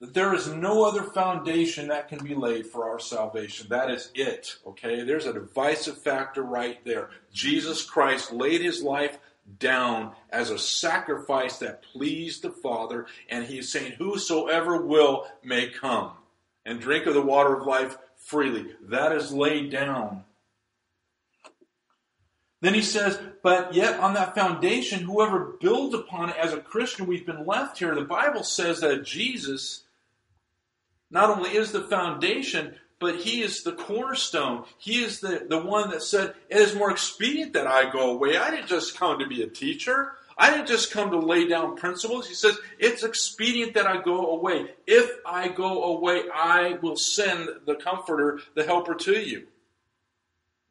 that 0.00 0.14
there 0.14 0.34
is 0.34 0.46
no 0.48 0.84
other 0.84 1.02
foundation 1.02 1.88
that 1.88 2.08
can 2.08 2.22
be 2.22 2.34
laid 2.34 2.66
for 2.66 2.88
our 2.88 3.00
salvation. 3.00 3.66
That 3.68 3.90
is 3.90 4.10
it. 4.14 4.56
Okay? 4.66 5.02
There's 5.02 5.26
a 5.26 5.32
divisive 5.32 5.98
factor 5.98 6.42
right 6.42 6.84
there. 6.84 7.10
Jesus 7.32 7.82
Christ 7.82 8.32
laid 8.32 8.60
his 8.60 8.82
life 8.82 9.18
down 9.58 10.12
as 10.30 10.50
a 10.50 10.58
sacrifice 10.58 11.58
that 11.58 11.82
pleased 11.82 12.42
the 12.42 12.50
Father, 12.50 13.06
and 13.28 13.44
he's 13.46 13.72
saying, 13.72 13.92
Whosoever 13.92 14.82
will 14.82 15.26
may 15.42 15.68
come 15.68 16.12
and 16.64 16.80
drink 16.80 17.06
of 17.06 17.14
the 17.14 17.22
water 17.22 17.56
of 17.56 17.66
life 17.66 17.96
freely. 18.16 18.66
That 18.82 19.12
is 19.12 19.32
laid 19.32 19.70
down. 19.70 20.24
Then 22.60 22.74
he 22.74 22.82
says, 22.82 23.18
but 23.42 23.72
yet 23.72 24.00
on 24.00 24.14
that 24.14 24.34
foundation, 24.34 25.04
whoever 25.04 25.56
builds 25.60 25.94
upon 25.94 26.30
it 26.30 26.36
as 26.36 26.52
a 26.52 26.60
Christian, 26.60 27.06
we've 27.06 27.24
been 27.24 27.46
left 27.46 27.78
here. 27.78 27.94
The 27.94 28.02
Bible 28.02 28.42
says 28.42 28.80
that 28.80 29.04
Jesus 29.04 29.84
not 31.10 31.30
only 31.30 31.50
is 31.56 31.72
the 31.72 31.82
foundation, 31.82 32.74
but 33.00 33.16
he 33.16 33.42
is 33.42 33.62
the 33.62 33.72
cornerstone. 33.72 34.64
He 34.78 35.02
is 35.02 35.20
the, 35.20 35.46
the 35.48 35.58
one 35.58 35.90
that 35.90 36.02
said, 36.02 36.34
It 36.48 36.58
is 36.58 36.74
more 36.74 36.90
expedient 36.90 37.52
that 37.52 37.66
I 37.66 37.90
go 37.90 38.10
away. 38.10 38.36
I 38.36 38.50
didn't 38.50 38.68
just 38.68 38.98
come 38.98 39.18
to 39.18 39.26
be 39.26 39.42
a 39.42 39.48
teacher. 39.48 40.12
I 40.36 40.50
didn't 40.50 40.68
just 40.68 40.92
come 40.92 41.10
to 41.10 41.18
lay 41.18 41.48
down 41.48 41.76
principles. 41.76 42.28
He 42.28 42.34
says, 42.34 42.58
It's 42.78 43.02
expedient 43.02 43.74
that 43.74 43.86
I 43.86 44.02
go 44.02 44.32
away. 44.32 44.70
If 44.86 45.10
I 45.24 45.48
go 45.48 45.96
away, 45.96 46.22
I 46.34 46.78
will 46.82 46.96
send 46.96 47.48
the 47.66 47.76
comforter, 47.76 48.40
the 48.54 48.64
helper 48.64 48.94
to 48.94 49.12
you. 49.12 49.46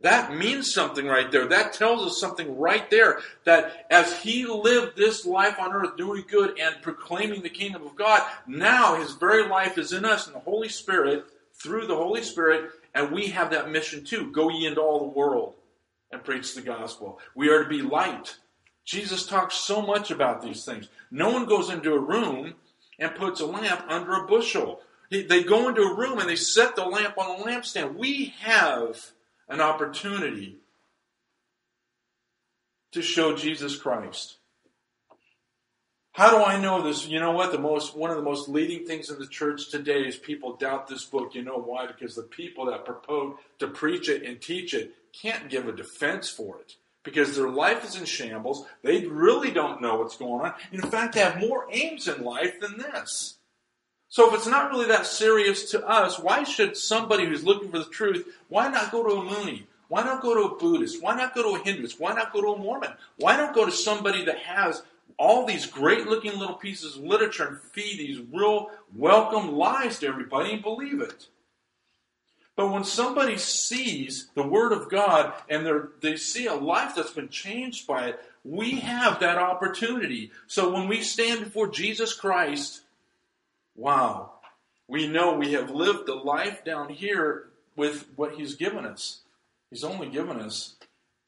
That 0.01 0.35
means 0.35 0.73
something 0.73 1.07
right 1.07 1.31
there. 1.31 1.47
That 1.47 1.73
tells 1.73 2.05
us 2.05 2.19
something 2.19 2.57
right 2.57 2.89
there. 2.91 3.19
That 3.45 3.87
as 3.89 4.19
he 4.21 4.45
lived 4.45 4.95
this 4.95 5.25
life 5.25 5.59
on 5.59 5.73
earth 5.73 5.97
doing 5.97 6.23
good 6.29 6.59
and 6.59 6.81
proclaiming 6.83 7.41
the 7.41 7.49
kingdom 7.49 7.83
of 7.83 7.95
God, 7.95 8.21
now 8.45 8.95
his 8.95 9.13
very 9.13 9.47
life 9.47 9.77
is 9.77 9.93
in 9.93 10.05
us 10.05 10.27
in 10.27 10.33
the 10.33 10.39
Holy 10.39 10.69
Spirit, 10.69 11.25
through 11.55 11.87
the 11.87 11.95
Holy 11.95 12.21
Spirit, 12.21 12.69
and 12.93 13.11
we 13.11 13.27
have 13.27 13.49
that 13.49 13.71
mission 13.71 14.03
too. 14.03 14.31
Go 14.31 14.49
ye 14.49 14.67
into 14.67 14.81
all 14.81 14.99
the 14.99 15.17
world 15.17 15.55
and 16.11 16.23
preach 16.23 16.53
the 16.53 16.61
gospel. 16.61 17.19
We 17.35 17.49
are 17.49 17.63
to 17.63 17.69
be 17.69 17.81
light. 17.81 18.37
Jesus 18.85 19.25
talks 19.25 19.55
so 19.55 19.81
much 19.81 20.11
about 20.11 20.41
these 20.41 20.63
things. 20.63 20.87
No 21.09 21.31
one 21.31 21.45
goes 21.45 21.69
into 21.69 21.93
a 21.93 21.99
room 21.99 22.53
and 22.99 23.15
puts 23.15 23.41
a 23.41 23.45
lamp 23.45 23.83
under 23.89 24.13
a 24.13 24.27
bushel. 24.27 24.81
They 25.09 25.43
go 25.43 25.69
into 25.69 25.81
a 25.81 25.95
room 25.95 26.19
and 26.19 26.29
they 26.29 26.35
set 26.35 26.75
the 26.75 26.85
lamp 26.85 27.17
on 27.17 27.39
a 27.39 27.43
lampstand. 27.43 27.95
We 27.95 28.33
have 28.39 29.11
an 29.49 29.61
opportunity 29.61 30.57
to 32.91 33.01
show 33.01 33.35
Jesus 33.35 33.75
Christ. 33.75 34.37
How 36.17 36.31
do 36.31 36.43
I 36.43 36.59
know 36.59 36.81
this? 36.81 37.07
You 37.07 37.19
know 37.19 37.31
what? 37.31 37.51
The 37.51 37.59
most 37.59 37.95
one 37.95 38.09
of 38.09 38.17
the 38.17 38.23
most 38.23 38.49
leading 38.49 38.87
things 38.87 39.11
in 39.11 39.19
the 39.19 39.27
church 39.27 39.69
today 39.69 40.01
is 40.01 40.17
people 40.17 40.55
doubt 40.55 40.87
this 40.87 41.05
book. 41.05 41.35
You 41.35 41.43
know 41.43 41.59
why? 41.59 41.85
Because 41.85 42.15
the 42.15 42.23
people 42.23 42.65
that 42.65 42.85
propose 42.85 43.35
to 43.59 43.67
preach 43.67 44.09
it 44.09 44.23
and 44.23 44.41
teach 44.41 44.73
it 44.73 44.95
can't 45.13 45.47
give 45.47 45.67
a 45.67 45.71
defense 45.71 46.27
for 46.27 46.59
it. 46.59 46.73
Because 47.03 47.35
their 47.35 47.49
life 47.49 47.85
is 47.85 47.95
in 47.95 48.05
shambles. 48.05 48.65
They 48.81 49.05
really 49.05 49.51
don't 49.51 49.79
know 49.79 49.97
what's 49.99 50.17
going 50.17 50.43
on. 50.43 50.55
In 50.71 50.81
fact, 50.81 51.13
they 51.13 51.19
have 51.19 51.39
more 51.39 51.67
aims 51.71 52.07
in 52.07 52.23
life 52.23 52.59
than 52.59 52.79
this. 52.79 53.37
So 54.09 54.29
if 54.29 54.35
it's 54.35 54.47
not 54.47 54.71
really 54.71 54.87
that 54.87 55.05
serious 55.05 55.71
to 55.71 55.85
us, 55.85 56.19
why 56.19 56.43
should 56.43 56.77
somebody 56.77 57.25
who's 57.25 57.43
looking 57.43 57.69
for 57.69 57.79
the 57.79 57.85
truth, 57.85 58.25
why 58.47 58.69
not 58.69 58.91
go 58.91 59.03
to 59.03 59.15
a 59.15 59.21
Moonie? 59.21 59.63
Why 59.89 60.03
not 60.03 60.21
go 60.21 60.33
to 60.33 60.53
a 60.53 60.57
Buddhist? 60.57 61.01
Why 61.01 61.15
not 61.15 61.35
go 61.35 61.43
to 61.43 61.61
a 61.61 61.63
Hinduist? 61.63 61.99
Why 61.99 62.13
not 62.13 62.33
go 62.33 62.41
to 62.41 62.53
a 62.53 62.57
Mormon? 62.57 62.91
Why 63.17 63.37
not 63.37 63.55
go 63.55 63.65
to 63.65 63.71
somebody 63.71 64.25
that 64.25 64.39
has 64.39 64.83
all 65.17 65.45
these 65.45 65.65
great 65.65 66.07
looking 66.07 66.37
little 66.37 66.55
pieces 66.55 66.95
of 66.95 67.03
literature 67.03 67.47
and 67.47 67.61
feed 67.61 67.97
these 67.97 68.21
real 68.33 68.69
welcome 68.95 69.53
lies 69.53 69.99
to 69.99 70.07
everybody 70.07 70.53
and 70.53 70.61
believe 70.61 71.01
it? 71.01 71.27
But 72.55 72.71
when 72.71 72.83
somebody 72.83 73.37
sees 73.37 74.29
the 74.33 74.43
Word 74.43 74.71
of 74.71 74.89
God 74.89 75.33
and 75.47 75.89
they 76.01 76.17
see 76.17 76.47
a 76.47 76.55
life 76.55 76.93
that's 76.95 77.11
been 77.11 77.29
changed 77.29 77.85
by 77.85 78.07
it, 78.07 78.19
we 78.43 78.79
have 78.79 79.19
that 79.19 79.37
opportunity. 79.37 80.31
So 80.47 80.73
when 80.73 80.87
we 80.87 81.01
stand 81.01 81.43
before 81.43 81.67
Jesus 81.67 82.13
Christ, 82.13 82.81
Wow. 83.77 84.31
We 84.87 85.07
know 85.07 85.35
we 85.35 85.53
have 85.53 85.69
lived 85.69 86.07
the 86.07 86.15
life 86.15 86.65
down 86.65 86.89
here 86.89 87.49
with 87.75 88.07
what 88.15 88.35
He's 88.35 88.55
given 88.55 88.85
us. 88.85 89.21
He's 89.69 89.83
only 89.83 90.09
given 90.09 90.39
us 90.41 90.75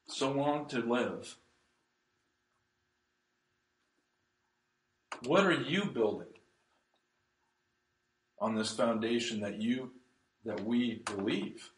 so 0.08 0.32
long 0.32 0.68
to 0.70 0.80
live. 0.80 1.38
What 5.26 5.46
are 5.46 5.54
you 5.54 5.86
building 5.86 6.28
on 8.40 8.56
this 8.56 8.72
foundation 8.74 9.42
that 9.42 9.62
you 9.62 9.92
that 10.46 10.64
we 10.66 11.02
believe? 11.06 11.70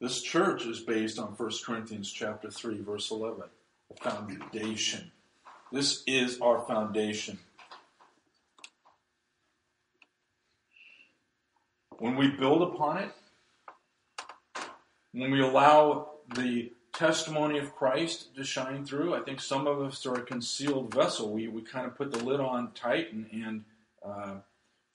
This 0.00 0.22
church 0.22 0.64
is 0.64 0.80
based 0.80 1.18
on 1.18 1.28
1 1.28 1.50
Corinthians 1.66 2.10
chapter 2.10 2.50
3 2.50 2.80
verse 2.82 3.10
11. 3.10 3.42
The 3.88 4.10
foundation. 4.10 5.10
This 5.72 6.04
is 6.06 6.40
our 6.40 6.64
foundation. 6.66 7.38
When 11.98 12.16
we 12.16 12.28
build 12.28 12.62
upon 12.62 12.98
it, 12.98 13.12
when 15.12 15.30
we 15.30 15.40
allow 15.40 16.10
the 16.34 16.72
testimony 16.92 17.58
of 17.58 17.74
Christ 17.74 18.34
to 18.36 18.44
shine 18.44 18.84
through, 18.84 19.14
I 19.14 19.20
think 19.20 19.40
some 19.40 19.66
of 19.66 19.80
us 19.80 20.04
are 20.06 20.14
a 20.14 20.22
concealed 20.22 20.92
vessel. 20.94 21.32
We, 21.32 21.48
we 21.48 21.62
kind 21.62 21.86
of 21.86 21.96
put 21.96 22.12
the 22.12 22.24
lid 22.24 22.40
on 22.40 22.72
tight 22.72 23.12
and, 23.12 23.26
and 23.32 23.64
uh, 24.04 24.34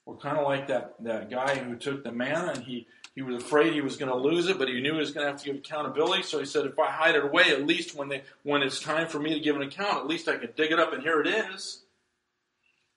We're 0.06 0.16
kind 0.16 0.38
of 0.38 0.44
like 0.44 0.66
that, 0.68 0.94
that 1.04 1.30
guy 1.30 1.56
who 1.56 1.76
took 1.76 2.02
the 2.02 2.10
manna 2.10 2.52
and 2.54 2.64
he, 2.64 2.86
he 3.14 3.22
was 3.22 3.36
afraid 3.42 3.72
he 3.72 3.80
was 3.80 3.96
going 3.96 4.10
to 4.10 4.16
lose 4.16 4.48
it, 4.48 4.58
but 4.58 4.68
he 4.68 4.80
knew 4.80 4.94
he 4.94 4.98
was 4.98 5.12
going 5.12 5.24
to 5.24 5.30
have 5.30 5.40
to 5.40 5.46
give 5.46 5.56
accountability. 5.56 6.24
So 6.24 6.40
he 6.40 6.46
said, 6.46 6.66
if 6.66 6.78
I 6.78 6.90
hide 6.90 7.14
it 7.14 7.24
away, 7.24 7.50
at 7.50 7.66
least 7.66 7.94
when 7.94 8.08
they 8.08 8.22
when 8.42 8.62
it's 8.62 8.80
time 8.80 9.06
for 9.06 9.20
me 9.20 9.34
to 9.34 9.40
give 9.40 9.54
an 9.54 9.62
account, 9.62 9.98
at 9.98 10.06
least 10.08 10.28
I 10.28 10.36
can 10.36 10.50
dig 10.56 10.72
it 10.72 10.80
up 10.80 10.92
and 10.92 11.02
here 11.02 11.20
it 11.20 11.28
is. 11.28 11.82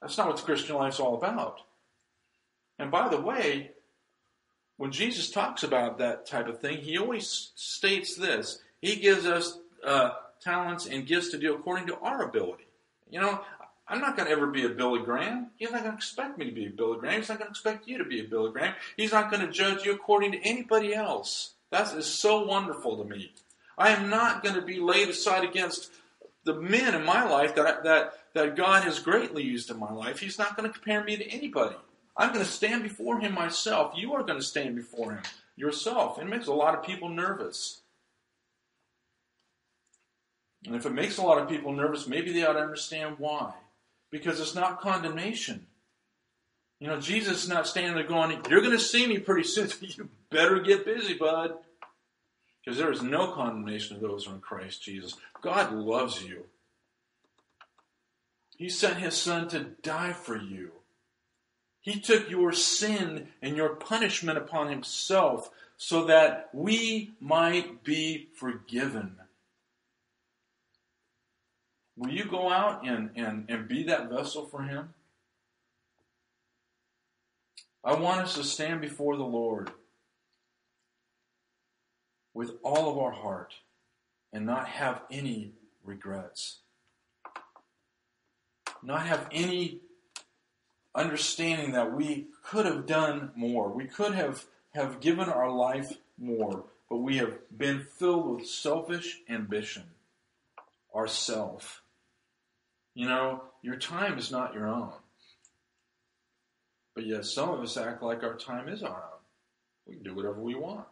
That's 0.01 0.17
not 0.17 0.27
what 0.27 0.38
the 0.38 0.43
Christian 0.43 0.75
life's 0.75 1.00
all 1.00 1.15
about. 1.15 1.60
And 2.79 2.89
by 2.89 3.10
the 3.10 3.22
way, 3.22 3.72
when 4.77 4.91
Jesus 4.91 5.29
talks 5.29 5.63
about 5.63 5.97
that 5.99 6.25
type 6.25 6.47
of 6.47 6.59
thing, 6.59 6.77
he 6.77 6.97
always 6.97 7.51
states 7.55 8.15
this. 8.15 8.59
He 8.81 8.95
gives 8.95 9.25
us 9.25 9.59
uh, 9.85 10.11
talents 10.41 10.85
and 10.85 11.05
gifts 11.05 11.29
to 11.29 11.37
do 11.37 11.53
according 11.53 11.87
to 11.87 11.97
our 11.97 12.23
ability. 12.23 12.67
You 13.09 13.21
know, 13.21 13.41
I'm 13.87 14.01
not 14.01 14.17
going 14.17 14.27
to 14.27 14.31
ever 14.31 14.47
be 14.47 14.65
a 14.65 14.69
Billy 14.69 15.01
Graham. 15.03 15.51
He's 15.57 15.71
not 15.71 15.81
going 15.81 15.91
to 15.91 15.97
expect 15.97 16.37
me 16.37 16.45
to 16.45 16.51
be 16.51 16.65
a 16.65 16.69
Billy 16.69 16.99
Graham. 16.99 17.19
He's 17.19 17.29
not 17.29 17.39
going 17.39 17.47
to 17.47 17.51
expect 17.51 17.87
you 17.87 17.97
to 17.97 18.05
be 18.05 18.21
a 18.21 18.23
Billy 18.23 18.51
Graham. 18.51 18.73
He's 18.97 19.11
not 19.11 19.29
going 19.29 19.45
to 19.45 19.51
judge 19.51 19.85
you 19.85 19.93
according 19.93 20.31
to 20.31 20.39
anybody 20.39 20.93
else. 20.93 21.53
That 21.69 21.93
is 21.95 22.05
so 22.05 22.45
wonderful 22.45 22.97
to 22.97 23.03
me. 23.03 23.33
I 23.77 23.89
am 23.89 24.09
not 24.09 24.43
going 24.43 24.55
to 24.55 24.61
be 24.61 24.79
laid 24.79 25.09
aside 25.09 25.43
against 25.43 25.91
the 26.43 26.53
men 26.53 26.93
in 26.93 27.05
my 27.05 27.23
life 27.23 27.55
that, 27.55 27.83
that, 27.83 28.13
that 28.33 28.55
God 28.55 28.83
has 28.83 28.99
greatly 28.99 29.43
used 29.43 29.69
in 29.69 29.79
my 29.79 29.91
life. 29.91 30.19
He's 30.19 30.37
not 30.37 30.55
going 30.55 30.69
to 30.69 30.73
compare 30.73 31.03
me 31.03 31.17
to 31.17 31.27
anybody. 31.27 31.75
I'm 32.15 32.34
going 32.34 32.46
to 32.46 32.51
stand 32.51 32.84
before 32.84 33.20
Him 33.20 33.34
myself. 33.34 33.93
You 33.96 34.13
are 34.13 34.24
going 34.24 34.39
to 34.39 34.46
stand 34.46 34.75
before 34.75 35.13
Him 35.13 35.24
yourself. 35.55 36.20
It 36.20 36.27
makes 36.27 36.48
a 36.48 36.53
lot 36.53 36.75
of 36.75 36.84
people 36.84 37.10
nervous. 37.10 37.82
And 40.65 40.75
if 40.75 40.86
it 40.86 40.93
makes 40.93 41.17
a 41.17 41.22
lot 41.22 41.41
of 41.41 41.50
people 41.50 41.74
nervous, 41.74 42.08
maybe 42.08 42.32
they 42.32 42.46
ought 42.46 42.53
to 42.53 42.60
understand 42.60 43.15
why 43.17 43.53
because 44.13 44.39
it's 44.39 44.53
not 44.53 44.79
condemnation. 44.79 45.65
You 46.79 46.88
know, 46.88 47.00
Jesus 47.00 47.43
is 47.43 47.50
not 47.50 47.67
standing 47.67 47.96
there 47.96 48.03
going, 48.03 48.39
You're 48.48 48.62
going 48.62 48.72
to 48.72 48.79
see 48.79 49.08
me 49.08 49.17
pretty 49.17 49.43
soon, 49.43 49.70
you 49.82 50.08
better 50.29 50.60
get 50.60 50.86
busy, 50.86 51.15
bud. 51.15 51.55
Because 52.63 52.77
there 52.77 52.91
is 52.91 53.01
no 53.01 53.32
condemnation 53.32 53.96
of 53.96 54.01
those 54.03 54.24
who 54.24 54.32
are 54.32 54.36
in 54.36 54.41
Christ 54.41 54.84
Jesus. 54.84 55.15
God 55.41 55.74
loves 55.74 56.24
you. 56.24 56.46
He 58.55 58.70
sent 58.70 59.00
his 59.00 59.15
son 59.15 59.50
to 59.50 59.60
die 59.82 60.13
for 60.13 60.38
you. 60.38 60.72
He 61.83 61.99
took 61.99 62.29
your 62.29 62.53
sin 62.53 63.27
and 63.41 63.55
your 63.55 63.75
punishment 63.75 64.37
upon 64.37 64.69
himself 64.69 65.51
so 65.77 66.05
that 66.05 66.49
we 66.53 67.11
might 67.19 67.83
be 67.83 68.29
forgiven. 68.35 69.17
Will 71.97 72.09
you 72.09 72.25
go 72.25 72.49
out 72.49 72.87
and, 72.87 73.11
and, 73.15 73.45
and 73.49 73.67
be 73.67 73.83
that 73.83 74.09
vessel 74.09 74.45
for 74.45 74.63
Him? 74.63 74.93
I 77.83 77.95
want 77.95 78.21
us 78.21 78.35
to 78.35 78.43
stand 78.43 78.81
before 78.81 79.17
the 79.17 79.23
Lord 79.23 79.71
with 82.33 82.53
all 82.63 82.89
of 82.89 82.97
our 82.97 83.11
heart 83.11 83.53
and 84.31 84.45
not 84.45 84.67
have 84.67 85.01
any 85.11 85.51
regrets. 85.83 86.59
Not 88.81 89.05
have 89.05 89.27
any 89.31 89.81
understanding 90.95 91.71
that 91.71 91.93
we 91.93 92.27
could 92.43 92.65
have 92.65 92.85
done 92.85 93.31
more. 93.35 93.69
We 93.69 93.85
could 93.85 94.13
have, 94.13 94.45
have 94.73 95.00
given 95.00 95.29
our 95.29 95.50
life 95.50 95.97
more, 96.17 96.65
but 96.89 96.97
we 96.97 97.17
have 97.17 97.33
been 97.55 97.85
filled 97.97 98.38
with 98.38 98.47
selfish 98.47 99.19
ambition, 99.29 99.83
ourself. 100.95 101.81
You 102.93 103.07
know, 103.07 103.43
your 103.62 103.77
time 103.77 104.17
is 104.17 104.31
not 104.31 104.53
your 104.53 104.67
own. 104.67 104.91
But 106.93 107.08
yet 107.08 107.25
some 107.25 107.49
of 107.49 107.60
us 107.62 107.75
act 107.77 108.03
like 108.03 108.23
our 108.23 108.36
time 108.36 108.69
is 108.69 108.84
our 108.84 108.91
own. 108.91 109.19
We 109.88 109.95
can 109.95 110.03
do 110.03 110.13
whatever 110.13 110.39
we 110.39 110.56
want. 110.56 110.86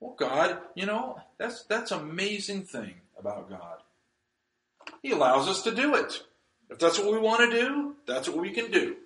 Well, 0.00 0.14
God, 0.18 0.58
you 0.74 0.86
know, 0.86 1.20
that's 1.38 1.64
that's 1.64 1.90
amazing 1.90 2.62
thing 2.62 2.94
about 3.18 3.48
God. 3.48 3.78
He 5.02 5.12
allows 5.12 5.48
us 5.48 5.62
to 5.62 5.74
do 5.74 5.94
it. 5.94 6.22
If 6.70 6.78
that's 6.78 6.98
what 6.98 7.12
we 7.12 7.18
want 7.18 7.50
to 7.50 7.60
do, 7.60 7.94
that's 8.06 8.28
what 8.28 8.38
we 8.38 8.50
can 8.50 8.70
do. 8.70 8.96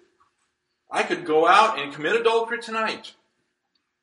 I 0.90 1.03
could 1.03 1.24
go 1.24 1.46
out 1.46 1.79
and 1.79 1.92
commit 1.92 2.16
adultery 2.16 2.61
tonight. 2.61 3.12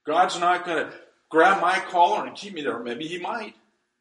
God's 0.05 0.39
not 0.39 0.65
going 0.65 0.85
to 0.85 0.93
grab 1.29 1.61
my 1.61 1.79
collar 1.79 2.25
and 2.25 2.35
keep 2.35 2.53
me 2.53 2.61
there. 2.61 2.79
Maybe 2.79 3.07
he 3.07 3.17
might. 3.17 3.55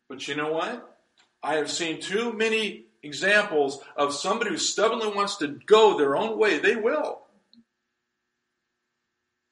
But 0.08 0.28
you 0.28 0.34
know 0.34 0.52
what? 0.52 0.98
I 1.42 1.54
have 1.54 1.70
seen 1.70 2.00
too 2.00 2.32
many 2.32 2.84
examples 3.02 3.82
of 3.96 4.14
somebody 4.14 4.50
who 4.50 4.58
stubbornly 4.58 5.08
wants 5.08 5.36
to 5.36 5.48
go 5.66 5.96
their 5.96 6.16
own 6.16 6.38
way. 6.38 6.58
They 6.58 6.76
will. 6.76 7.22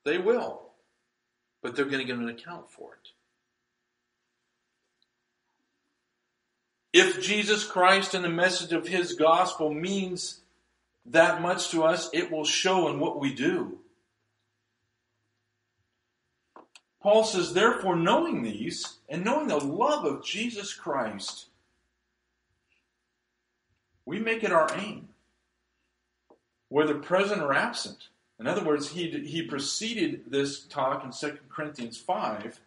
They 0.05 0.19
will. 0.19 0.61
But 1.63 1.77
they're 1.77 1.85
going 1.85 1.99
to 1.99 2.05
give 2.05 2.19
an 2.19 2.29
account 2.29 2.71
for 2.71 2.95
it. 2.95 3.09
If 6.93 7.23
Jesus 7.23 7.65
Christ 7.65 8.13
and 8.13 8.23
the 8.23 8.29
message 8.29 8.73
of 8.73 8.87
his 8.87 9.15
gospel 9.15 9.73
means 9.73 10.42
that 11.07 11.43
much 11.43 11.71
to 11.71 11.83
us, 11.83 12.09
it 12.13 12.31
will 12.31 12.45
show 12.45 12.89
in 12.89 13.01
what 13.01 13.19
we 13.19 13.35
do. 13.35 13.79
Paul 17.03 17.25
says, 17.25 17.53
therefore, 17.53 17.97
knowing 17.97 18.43
these 18.43 18.99
and 19.09 19.25
knowing 19.25 19.49
the 19.49 19.57
love 19.57 20.05
of 20.05 20.25
Jesus 20.25 20.73
Christ, 20.73 21.47
we 24.07 24.21
make 24.21 24.45
it 24.45 24.53
our 24.53 24.69
aim, 24.77 25.09
whether 26.69 26.95
present 26.95 27.43
or 27.43 27.53
absent. 27.53 28.09
In 28.39 28.47
other 28.47 28.65
words, 28.65 28.91
he, 28.91 29.09
he 29.11 29.43
preceded 29.43 30.25
this 30.29 30.61
talk 30.65 31.05
in 31.05 31.11
2 31.11 31.39
Corinthians 31.49 31.99
5 31.99 32.61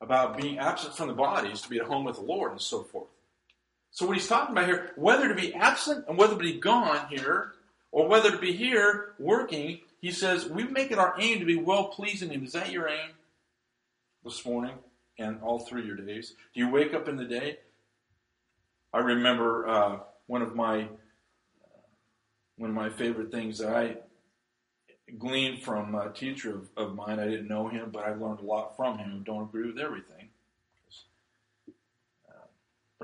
about 0.00 0.40
being 0.40 0.58
absent 0.58 0.96
from 0.96 1.08
the 1.08 1.14
bodies 1.14 1.60
to 1.62 1.68
be 1.68 1.78
at 1.78 1.86
home 1.86 2.04
with 2.04 2.16
the 2.16 2.22
Lord 2.22 2.52
and 2.52 2.60
so 2.60 2.82
forth. 2.82 3.08
So 3.94 4.06
what 4.06 4.16
he's 4.16 4.26
talking 4.26 4.56
about 4.56 4.66
here, 4.66 4.90
whether 4.96 5.28
to 5.28 5.36
be 5.36 5.54
absent 5.54 6.06
and 6.08 6.18
whether 6.18 6.34
to 6.34 6.42
be 6.42 6.58
gone 6.58 7.06
here, 7.08 7.52
or 7.92 8.08
whether 8.08 8.32
to 8.32 8.38
be 8.38 8.52
here 8.52 9.14
working, 9.20 9.78
he 10.00 10.10
says, 10.10 10.48
we 10.48 10.64
make 10.64 10.90
it 10.90 10.98
our 10.98 11.14
aim 11.20 11.38
to 11.38 11.44
be 11.44 11.54
well 11.54 11.84
pleasing 11.84 12.30
him. 12.30 12.42
Is 12.42 12.52
that 12.54 12.72
your 12.72 12.88
aim 12.88 13.10
this 14.24 14.44
morning 14.44 14.74
and 15.16 15.40
all 15.42 15.60
through 15.60 15.82
your 15.82 15.94
days? 15.94 16.34
Do 16.54 16.60
you 16.60 16.70
wake 16.70 16.92
up 16.92 17.06
in 17.08 17.16
the 17.16 17.24
day? 17.24 17.58
I 18.92 18.98
remember 18.98 19.68
uh, 19.68 19.98
one 20.26 20.42
of 20.42 20.56
my 20.56 20.88
one 22.56 22.70
of 22.70 22.76
my 22.76 22.90
favorite 22.90 23.30
things 23.30 23.58
that 23.58 23.74
I 23.76 23.98
gleaned 25.18 25.62
from 25.62 25.94
a 25.94 26.10
teacher 26.10 26.56
of, 26.56 26.68
of 26.76 26.96
mine. 26.96 27.20
I 27.20 27.26
didn't 27.26 27.48
know 27.48 27.68
him, 27.68 27.90
but 27.92 28.02
I 28.04 28.14
learned 28.14 28.40
a 28.40 28.44
lot 28.44 28.76
from 28.76 28.98
him. 28.98 29.22
Don't 29.24 29.44
agree 29.44 29.68
with 29.70 29.78
everything, 29.78 30.30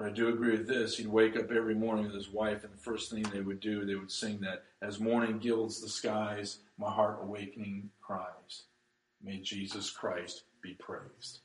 but 0.01 0.09
I 0.09 0.13
do 0.13 0.29
agree 0.29 0.53
with 0.53 0.67
this. 0.67 0.97
He'd 0.97 1.09
wake 1.09 1.37
up 1.37 1.51
every 1.51 1.75
morning 1.75 2.07
with 2.07 2.15
his 2.15 2.31
wife, 2.31 2.65
and 2.65 2.73
the 2.73 2.79
first 2.79 3.11
thing 3.11 3.23
they 3.25 3.43
would 3.43 3.61
do, 3.61 3.85
they 3.85 3.97
would 3.97 4.11
sing 4.11 4.41
that 4.41 4.65
as 4.81 4.99
morning 4.99 5.39
gilds 5.39 5.83
the 5.83 5.91
skies, 5.91 6.61
my 6.79 6.91
heart 6.91 7.19
awakening 7.23 7.91
cries, 8.01 8.63
may 9.23 9.37
Jesus 9.37 9.91
Christ 9.91 10.45
be 10.63 10.73
praised. 10.73 11.41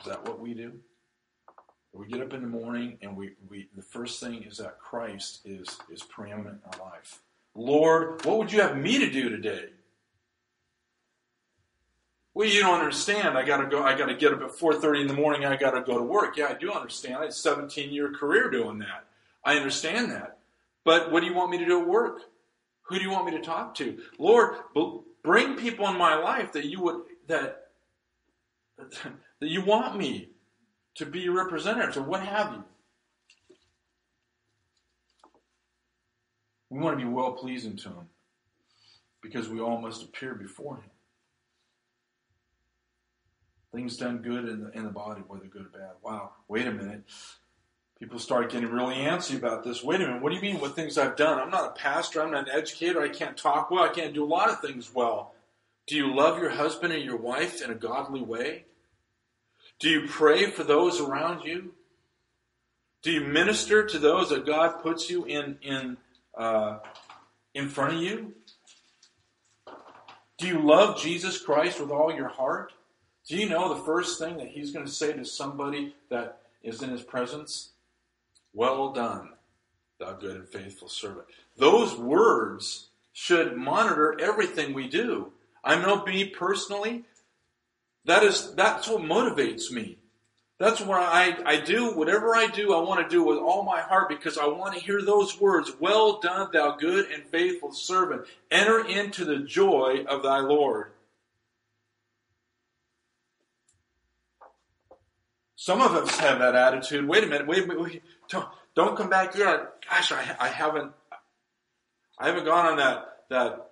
Is 0.00 0.06
that 0.06 0.28
what 0.28 0.38
we 0.38 0.52
do? 0.52 0.74
We 1.94 2.06
get 2.06 2.20
up 2.20 2.34
in 2.34 2.42
the 2.42 2.48
morning 2.48 2.98
and 3.00 3.16
we, 3.16 3.30
we 3.48 3.68
the 3.74 3.82
first 3.82 4.20
thing 4.20 4.42
is 4.42 4.58
that 4.58 4.78
Christ 4.78 5.40
is, 5.46 5.78
is 5.90 6.02
preeminent 6.02 6.60
in 6.66 6.80
our 6.80 6.86
life. 6.90 7.22
Lord, 7.54 8.22
what 8.26 8.36
would 8.36 8.52
you 8.52 8.60
have 8.60 8.76
me 8.76 8.98
to 8.98 9.10
do 9.10 9.30
today? 9.30 9.70
Well, 12.38 12.46
you 12.46 12.60
don't 12.60 12.78
understand. 12.78 13.36
I 13.36 13.44
gotta 13.44 13.66
go. 13.66 13.82
I 13.82 13.98
gotta 13.98 14.14
get 14.14 14.32
up 14.32 14.42
at 14.42 14.52
four 14.52 14.72
thirty 14.72 15.00
in 15.00 15.08
the 15.08 15.12
morning. 15.12 15.44
I 15.44 15.56
gotta 15.56 15.80
go 15.80 15.98
to 15.98 16.04
work. 16.04 16.36
Yeah, 16.36 16.46
I 16.46 16.54
do 16.54 16.70
understand. 16.70 17.16
I 17.16 17.22
had 17.22 17.30
a 17.30 17.32
seventeen 17.32 17.90
year 17.90 18.12
career 18.12 18.48
doing 18.48 18.78
that. 18.78 19.06
I 19.44 19.56
understand 19.56 20.12
that. 20.12 20.38
But 20.84 21.10
what 21.10 21.18
do 21.18 21.26
you 21.26 21.34
want 21.34 21.50
me 21.50 21.58
to 21.58 21.66
do 21.66 21.80
at 21.80 21.88
work? 21.88 22.20
Who 22.82 22.96
do 22.96 23.02
you 23.02 23.10
want 23.10 23.26
me 23.26 23.32
to 23.32 23.42
talk 23.42 23.74
to? 23.78 23.98
Lord, 24.20 24.54
bring 25.24 25.56
people 25.56 25.88
in 25.88 25.98
my 25.98 26.14
life 26.14 26.52
that 26.52 26.66
you 26.66 26.80
would 26.80 27.00
that 27.26 27.70
that 28.76 29.48
you 29.48 29.64
want 29.64 29.98
me 29.98 30.28
to 30.94 31.06
be 31.06 31.18
your 31.18 31.34
representatives 31.34 31.96
or 31.96 32.02
what 32.02 32.24
have 32.24 32.52
you. 32.52 32.64
We 36.70 36.78
want 36.78 37.00
to 37.00 37.04
be 37.04 37.10
well 37.10 37.32
pleasing 37.32 37.76
to 37.78 37.88
Him 37.88 38.08
because 39.22 39.48
we 39.48 39.58
all 39.58 39.80
must 39.80 40.04
appear 40.04 40.36
before 40.36 40.76
Him. 40.76 40.90
Things 43.72 43.96
done 43.96 44.18
good 44.18 44.48
in 44.48 44.64
the, 44.64 44.70
in 44.70 44.84
the 44.84 44.90
body, 44.90 45.22
whether 45.26 45.46
good 45.46 45.66
or 45.66 45.78
bad. 45.78 45.92
Wow, 46.02 46.32
wait 46.48 46.66
a 46.66 46.72
minute. 46.72 47.02
People 47.98 48.18
start 48.18 48.50
getting 48.50 48.70
really 48.70 48.94
antsy 48.94 49.36
about 49.36 49.64
this. 49.64 49.82
Wait 49.82 50.00
a 50.00 50.06
minute, 50.06 50.22
what 50.22 50.30
do 50.30 50.36
you 50.36 50.42
mean 50.42 50.60
what 50.60 50.74
things 50.76 50.96
I've 50.96 51.16
done? 51.16 51.38
I'm 51.38 51.50
not 51.50 51.70
a 51.70 51.72
pastor, 51.72 52.22
I'm 52.22 52.30
not 52.30 52.48
an 52.48 52.54
educator, 52.54 53.02
I 53.02 53.08
can't 53.08 53.36
talk 53.36 53.70
well, 53.70 53.84
I 53.84 53.88
can't 53.88 54.14
do 54.14 54.24
a 54.24 54.26
lot 54.26 54.50
of 54.50 54.60
things 54.60 54.94
well. 54.94 55.34
Do 55.86 55.96
you 55.96 56.14
love 56.14 56.38
your 56.38 56.50
husband 56.50 56.92
and 56.92 57.02
your 57.02 57.16
wife 57.16 57.62
in 57.62 57.70
a 57.70 57.74
godly 57.74 58.22
way? 58.22 58.64
Do 59.80 59.88
you 59.88 60.06
pray 60.08 60.50
for 60.50 60.64
those 60.64 61.00
around 61.00 61.44
you? 61.44 61.72
Do 63.02 63.10
you 63.10 63.20
minister 63.20 63.84
to 63.86 63.98
those 63.98 64.30
that 64.30 64.44
God 64.44 64.82
puts 64.82 65.08
you 65.08 65.24
in, 65.24 65.58
in 65.62 65.96
uh, 66.36 66.78
in 67.54 67.68
front 67.68 67.94
of 67.94 68.00
you? 68.00 68.34
Do 70.38 70.46
you 70.46 70.60
love 70.60 71.00
Jesus 71.00 71.40
Christ 71.40 71.80
with 71.80 71.90
all 71.90 72.14
your 72.14 72.28
heart? 72.28 72.72
Do 73.28 73.36
you 73.36 73.46
know 73.46 73.68
the 73.68 73.84
first 73.84 74.18
thing 74.18 74.38
that 74.38 74.48
he's 74.48 74.70
going 74.72 74.86
to 74.86 74.90
say 74.90 75.12
to 75.12 75.24
somebody 75.24 75.94
that 76.08 76.40
is 76.62 76.82
in 76.82 76.88
his 76.88 77.02
presence? 77.02 77.70
Well 78.54 78.92
done, 78.92 79.34
thou 80.00 80.14
good 80.14 80.36
and 80.36 80.48
faithful 80.48 80.88
servant. 80.88 81.26
Those 81.58 81.94
words 81.94 82.88
should 83.12 83.54
monitor 83.54 84.18
everything 84.18 84.72
we 84.72 84.88
do. 84.88 85.32
I 85.62 85.76
know 85.76 86.02
me 86.04 86.24
personally, 86.24 87.04
that 88.06 88.22
is 88.22 88.54
that's 88.54 88.88
what 88.88 89.02
motivates 89.02 89.70
me. 89.70 89.98
That's 90.56 90.80
what 90.80 90.98
I, 91.00 91.36
I 91.44 91.60
do. 91.60 91.92
Whatever 91.92 92.34
I 92.34 92.46
do, 92.46 92.74
I 92.74 92.80
want 92.80 93.00
to 93.00 93.14
do 93.14 93.22
with 93.22 93.38
all 93.38 93.62
my 93.62 93.80
heart 93.80 94.08
because 94.08 94.38
I 94.38 94.46
want 94.46 94.74
to 94.74 94.80
hear 94.80 95.02
those 95.02 95.38
words. 95.38 95.70
Well 95.78 96.18
done, 96.20 96.48
thou 96.52 96.76
good 96.76 97.10
and 97.12 97.22
faithful 97.24 97.72
servant. 97.72 98.22
Enter 98.50 98.84
into 98.84 99.24
the 99.24 99.38
joy 99.38 100.04
of 100.08 100.22
thy 100.22 100.40
Lord. 100.40 100.92
Some 105.60 105.80
of 105.80 105.92
us 105.92 106.16
have 106.20 106.38
that 106.38 106.54
attitude. 106.54 107.08
Wait 107.08 107.24
a 107.24 107.26
minute. 107.26 107.48
Wait 107.48 107.66
minute. 107.66 107.82
Wait, 107.82 108.02
don't, 108.28 108.46
don't 108.76 108.96
come 108.96 109.10
back 109.10 109.34
yet. 109.34 109.82
Gosh, 109.90 110.12
I, 110.12 110.36
I 110.38 110.46
haven't. 110.46 110.92
I 112.16 112.28
haven't 112.28 112.44
gone 112.44 112.66
on 112.66 112.76
that 112.76 113.24
that 113.28 113.70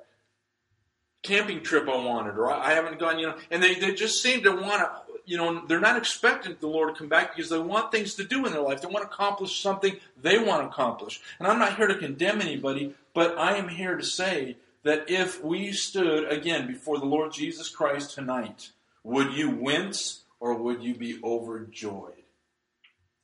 camping 1.22 1.62
trip 1.62 1.88
I 1.88 1.96
wanted, 1.96 2.38
or 2.38 2.50
I 2.50 2.72
haven't 2.72 2.98
gone. 2.98 3.20
You 3.20 3.28
know, 3.28 3.36
and 3.52 3.62
they, 3.62 3.76
they 3.76 3.94
just 3.94 4.20
seem 4.20 4.42
to 4.42 4.50
want 4.50 4.80
to 4.80 4.90
you 5.26 5.36
know, 5.36 5.64
they're 5.66 5.78
not 5.78 5.96
expecting 5.96 6.56
the 6.58 6.66
Lord 6.66 6.92
to 6.94 6.98
come 6.98 7.08
back 7.08 7.36
because 7.36 7.50
they 7.50 7.58
want 7.58 7.92
things 7.92 8.14
to 8.14 8.24
do 8.24 8.46
in 8.46 8.52
their 8.52 8.62
life. 8.62 8.80
They 8.80 8.88
want 8.88 9.08
to 9.08 9.14
accomplish 9.14 9.60
something 9.60 9.96
they 10.20 10.38
want 10.38 10.62
to 10.62 10.68
accomplish. 10.68 11.20
And 11.38 11.46
I'm 11.46 11.60
not 11.60 11.76
here 11.76 11.86
to 11.86 11.98
condemn 11.98 12.40
anybody, 12.40 12.94
but 13.14 13.38
I 13.38 13.56
am 13.56 13.68
here 13.68 13.96
to 13.96 14.04
say 14.04 14.56
that 14.82 15.08
if 15.08 15.42
we 15.42 15.70
stood 15.70 16.32
again 16.32 16.66
before 16.66 16.98
the 16.98 17.06
Lord 17.06 17.32
Jesus 17.32 17.68
Christ 17.68 18.12
tonight, 18.14 18.70
would 19.04 19.32
you 19.32 19.50
wince 19.50 20.22
or 20.40 20.54
would 20.54 20.82
you 20.82 20.94
be 20.94 21.20
overjoyed? 21.22 22.12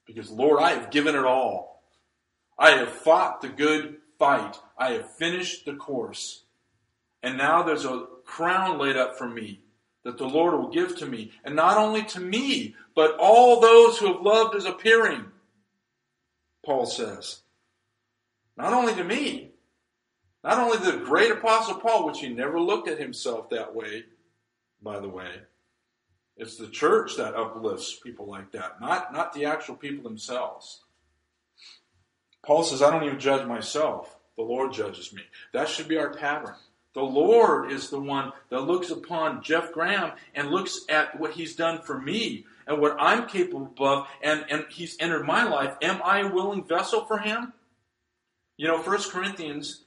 Because, 0.07 0.31
Lord, 0.31 0.61
I 0.63 0.71
have 0.71 0.91
given 0.91 1.15
it 1.15 1.25
all. 1.25 1.83
I 2.59 2.71
have 2.73 2.91
fought 2.91 3.41
the 3.41 3.49
good 3.49 3.97
fight. 4.19 4.59
I 4.79 4.93
have 4.93 5.15
finished 5.17 5.65
the 5.65 5.75
course. 5.75 6.45
And 7.23 7.39
now 7.39 7.63
there's 7.63 7.85
a 7.85 8.07
crown 8.25 8.79
laid 8.79 8.97
up 8.97 9.17
for 9.17 9.29
me 9.29 9.61
that 10.05 10.19
the 10.19 10.27
Lord 10.27 10.55
will 10.55 10.71
give 10.71 10.97
to 10.99 11.07
me, 11.07 11.31
and 11.45 11.55
not 11.55 11.79
only 11.79 12.03
to 12.07 12.21
me, 12.21 12.75
but 12.95 13.17
all 13.19 13.61
those 13.61 13.99
who 13.99 14.13
have 14.13 14.23
loved 14.23 14.55
his 14.55 14.65
appearing, 14.65 15.27
Paul 16.65 16.87
says. 16.87 17.43
Not 18.57 18.73
only 18.73 18.95
to 18.95 19.05
me, 19.05 19.53
not 20.43 20.59
only 20.59 20.79
the 20.79 21.05
great 21.05 21.31
apostle 21.31 21.77
Paul, 21.77 22.07
which 22.07 22.19
he 22.19 22.29
never 22.29 22.61
looked 22.61 22.89
at 22.89 22.99
himself 22.99 23.51
that 23.51 23.75
way, 23.75 24.05
by 24.83 24.99
the 24.99 25.09
way. 25.09 25.31
It's 26.37 26.57
the 26.57 26.69
church 26.69 27.17
that 27.17 27.35
uplifts 27.35 27.99
people 28.01 28.27
like 28.27 28.53
that, 28.53 28.81
not, 28.81 29.13
not 29.13 29.33
the 29.33 29.45
actual 29.45 29.77
people 29.77 30.03
themselves. 30.03 30.83
Paul 32.45 32.65
says, 32.65 32.83
I 32.83 32.91
don't 32.91 33.05
even 33.05 33.21
judge 33.21 33.47
myself. 33.47 34.17
The 34.37 34.43
Lord 34.43 34.73
judges 34.73 35.13
me. 35.13 35.23
That 35.53 35.69
should 35.69 35.89
be 35.89 35.99
our 35.99 36.15
pattern. 36.15 36.55
The 36.95 37.03
Lord 37.03 37.71
is 37.71 37.89
the 37.89 38.01
one 38.01 38.33
that 38.51 38.63
looks 38.63 38.91
upon 38.91 39.43
Jeff 39.43 39.73
Graham 39.73 40.13
and 40.35 40.51
looks 40.51 40.81
at 40.89 41.19
what 41.19 41.33
he's 41.33 41.55
done 41.55 41.81
for 41.81 41.99
me 41.99 42.45
and 42.67 42.81
what 42.81 42.97
I'm 42.99 43.27
capable 43.27 43.73
of, 43.79 44.07
and, 44.23 44.45
and 44.51 44.67
he's 44.69 44.97
entered 45.01 45.27
my 45.27 45.45
life. 45.45 45.75
Am 45.83 46.01
I 46.05 46.21
a 46.21 46.33
willing 46.33 46.65
vessel 46.65 47.05
for 47.05 47.19
him? 47.19 47.53
You 48.57 48.69
know, 48.69 48.79
First 48.83 49.11
Corinthians, 49.11 49.85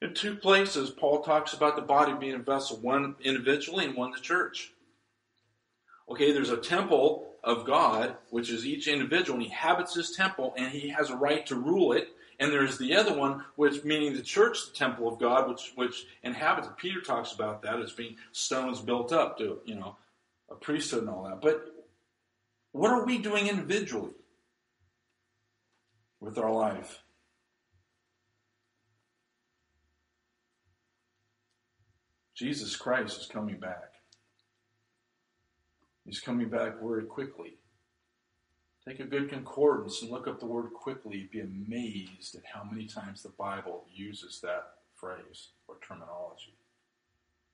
in 0.00 0.14
two 0.14 0.36
places, 0.36 0.90
Paul 0.90 1.22
talks 1.22 1.52
about 1.52 1.76
the 1.76 1.82
body 1.82 2.12
being 2.12 2.34
a 2.34 2.38
vessel, 2.38 2.76
one 2.78 3.16
individually 3.20 3.86
and 3.86 3.96
one 3.96 4.12
the 4.12 4.20
church. 4.20 4.72
Okay, 6.10 6.32
there's 6.32 6.50
a 6.50 6.56
temple 6.56 7.28
of 7.44 7.64
God, 7.66 8.16
which 8.30 8.50
is 8.50 8.66
each 8.66 8.88
individual, 8.88 9.38
and 9.38 9.46
he 9.46 9.52
habits 9.52 9.94
his 9.94 10.12
temple, 10.12 10.54
and 10.56 10.72
he 10.72 10.88
has 10.88 11.10
a 11.10 11.16
right 11.16 11.44
to 11.46 11.54
rule 11.54 11.92
it 11.92 12.08
and 12.40 12.52
there's 12.52 12.78
the 12.78 12.94
other 12.94 13.14
one, 13.14 13.44
which 13.56 13.84
meaning 13.84 14.14
the 14.14 14.22
church, 14.22 14.66
the 14.66 14.76
temple 14.76 15.08
of 15.08 15.18
God, 15.18 15.48
which 15.48 15.72
which 15.74 16.06
inhabits. 16.22 16.68
Peter 16.76 17.00
talks 17.00 17.32
about 17.32 17.62
that 17.62 17.80
as 17.80 17.92
being 17.92 18.16
stones 18.32 18.80
built 18.80 19.12
up 19.12 19.38
to 19.38 19.58
you 19.64 19.74
know 19.74 19.96
a 20.50 20.54
priesthood 20.54 21.00
and 21.00 21.10
all 21.10 21.24
that. 21.24 21.40
But 21.40 21.66
what 22.72 22.92
are 22.92 23.04
we 23.04 23.18
doing 23.18 23.48
individually 23.48 24.14
with 26.20 26.38
our 26.38 26.52
life? 26.52 27.02
Jesus 32.34 32.76
Christ 32.76 33.20
is 33.20 33.26
coming 33.26 33.58
back. 33.58 33.97
He's 36.08 36.20
coming 36.20 36.48
back 36.48 36.80
very 36.82 37.04
quickly. 37.04 37.58
Take 38.88 38.98
a 39.00 39.04
good 39.04 39.28
concordance 39.28 40.00
and 40.00 40.10
look 40.10 40.26
up 40.26 40.40
the 40.40 40.46
word 40.46 40.72
quickly. 40.72 41.28
Be 41.30 41.40
amazed 41.40 42.34
at 42.34 42.44
how 42.50 42.64
many 42.64 42.86
times 42.86 43.22
the 43.22 43.28
Bible 43.28 43.84
uses 43.92 44.40
that 44.40 44.70
phrase 44.94 45.48
or 45.68 45.76
terminology. 45.86 46.54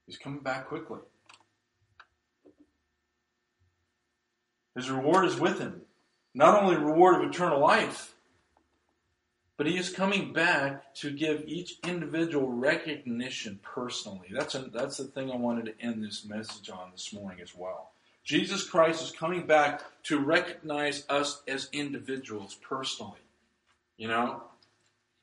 He's 0.07 0.19
coming 0.19 0.39
back 0.39 0.69
quickly. 0.69 1.01
His 4.77 4.89
reward 4.89 5.25
is 5.25 5.41
with 5.41 5.59
him. 5.59 5.81
Not 6.33 6.63
only 6.63 6.77
reward 6.77 7.17
of 7.17 7.29
eternal 7.29 7.59
life, 7.59 8.15
but 9.57 9.67
he 9.67 9.77
is 9.77 9.91
coming 9.91 10.33
back 10.33 10.95
to 10.97 11.11
give 11.11 11.43
each 11.49 11.79
individual 11.85 12.53
recognition 12.53 13.59
personally. 13.65 14.29
That's, 14.33 14.55
a, 14.55 14.61
that's 14.73 14.99
the 14.99 15.05
thing 15.07 15.33
I 15.33 15.37
wanted 15.37 15.67
to 15.67 15.85
end 15.85 16.05
this 16.05 16.25
message 16.25 16.71
on 16.71 16.93
this 16.93 17.13
morning 17.13 17.41
as 17.43 17.53
well. 17.53 17.94
Jesus 18.25 18.65
Christ 18.69 19.03
is 19.03 19.11
coming 19.11 19.47
back 19.47 19.83
to 20.05 20.19
recognize 20.19 21.05
us 21.09 21.43
as 21.47 21.69
individuals 21.73 22.55
personally. 22.55 23.21
You 23.97 24.09
know? 24.09 24.43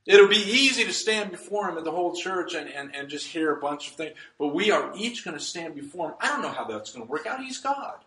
It'll 0.06 0.28
be 0.28 0.36
easy 0.36 0.84
to 0.84 0.94
stand 0.94 1.32
before 1.32 1.70
him 1.70 1.78
and 1.78 1.86
the 1.86 1.92
whole 1.92 2.16
church 2.16 2.56
and, 2.56 2.68
and, 2.68 2.96
and 2.96 3.10
just 3.10 3.28
hear 3.28 3.54
a 3.54 3.60
bunch 3.60 3.90
of 3.90 3.96
things, 3.96 4.16
but 4.40 4.48
we 4.48 4.72
are 4.72 4.94
each 4.96 5.24
going 5.24 5.38
to 5.38 5.44
stand 5.44 5.76
before 5.76 6.10
him. 6.10 6.16
I 6.20 6.30
don't 6.30 6.42
know 6.42 6.50
how 6.50 6.66
that's 6.66 6.92
going 6.92 7.06
to 7.06 7.12
work 7.12 7.28
out. 7.28 7.44
He's 7.44 7.60
God. 7.60 7.98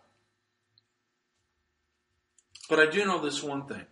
But 2.69 2.79
I 2.79 2.87
do 2.87 3.05
know 3.05 3.21
this 3.21 3.43
one 3.43 3.65
thing 3.67 3.85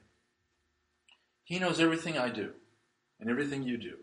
He 1.44 1.60
knows 1.60 1.80
everything 1.80 2.18
I 2.18 2.30
do 2.30 2.52
and 3.20 3.30
everything 3.30 3.63
you 3.63 3.78
do. 3.78 3.98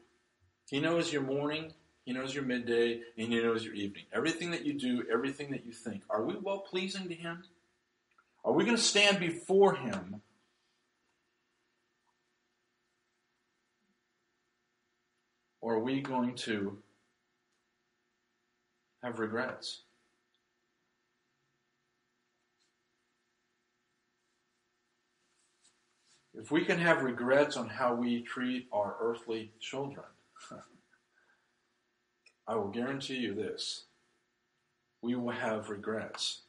He 0.70 0.80
knows 0.80 1.12
your 1.12 1.22
morning, 1.22 1.74
he 2.10 2.16
knows 2.16 2.34
your 2.34 2.42
midday 2.42 3.02
and 3.16 3.32
He 3.32 3.40
knows 3.40 3.64
your 3.64 3.74
evening. 3.74 4.02
Everything 4.12 4.50
that 4.50 4.66
you 4.66 4.72
do, 4.72 5.04
everything 5.12 5.52
that 5.52 5.64
you 5.64 5.70
think. 5.70 6.02
Are 6.10 6.24
we 6.24 6.34
well 6.34 6.58
pleasing 6.58 7.08
to 7.08 7.14
Him? 7.14 7.44
Are 8.44 8.52
we 8.52 8.64
going 8.64 8.76
to 8.76 8.82
stand 8.82 9.20
before 9.20 9.76
Him 9.76 10.20
or 15.60 15.74
are 15.74 15.78
we 15.78 16.00
going 16.00 16.34
to 16.34 16.78
have 19.04 19.20
regrets? 19.20 19.82
If 26.34 26.50
we 26.50 26.64
can 26.64 26.80
have 26.80 27.04
regrets 27.04 27.56
on 27.56 27.68
how 27.68 27.94
we 27.94 28.22
treat 28.22 28.66
our 28.72 28.96
earthly 29.00 29.52
children, 29.60 30.06
I 32.50 32.56
will 32.56 32.68
guarantee 32.68 33.18
you 33.18 33.32
this 33.32 33.84
we 35.02 35.14
will 35.14 35.30
have 35.30 35.70
regrets 35.70 36.40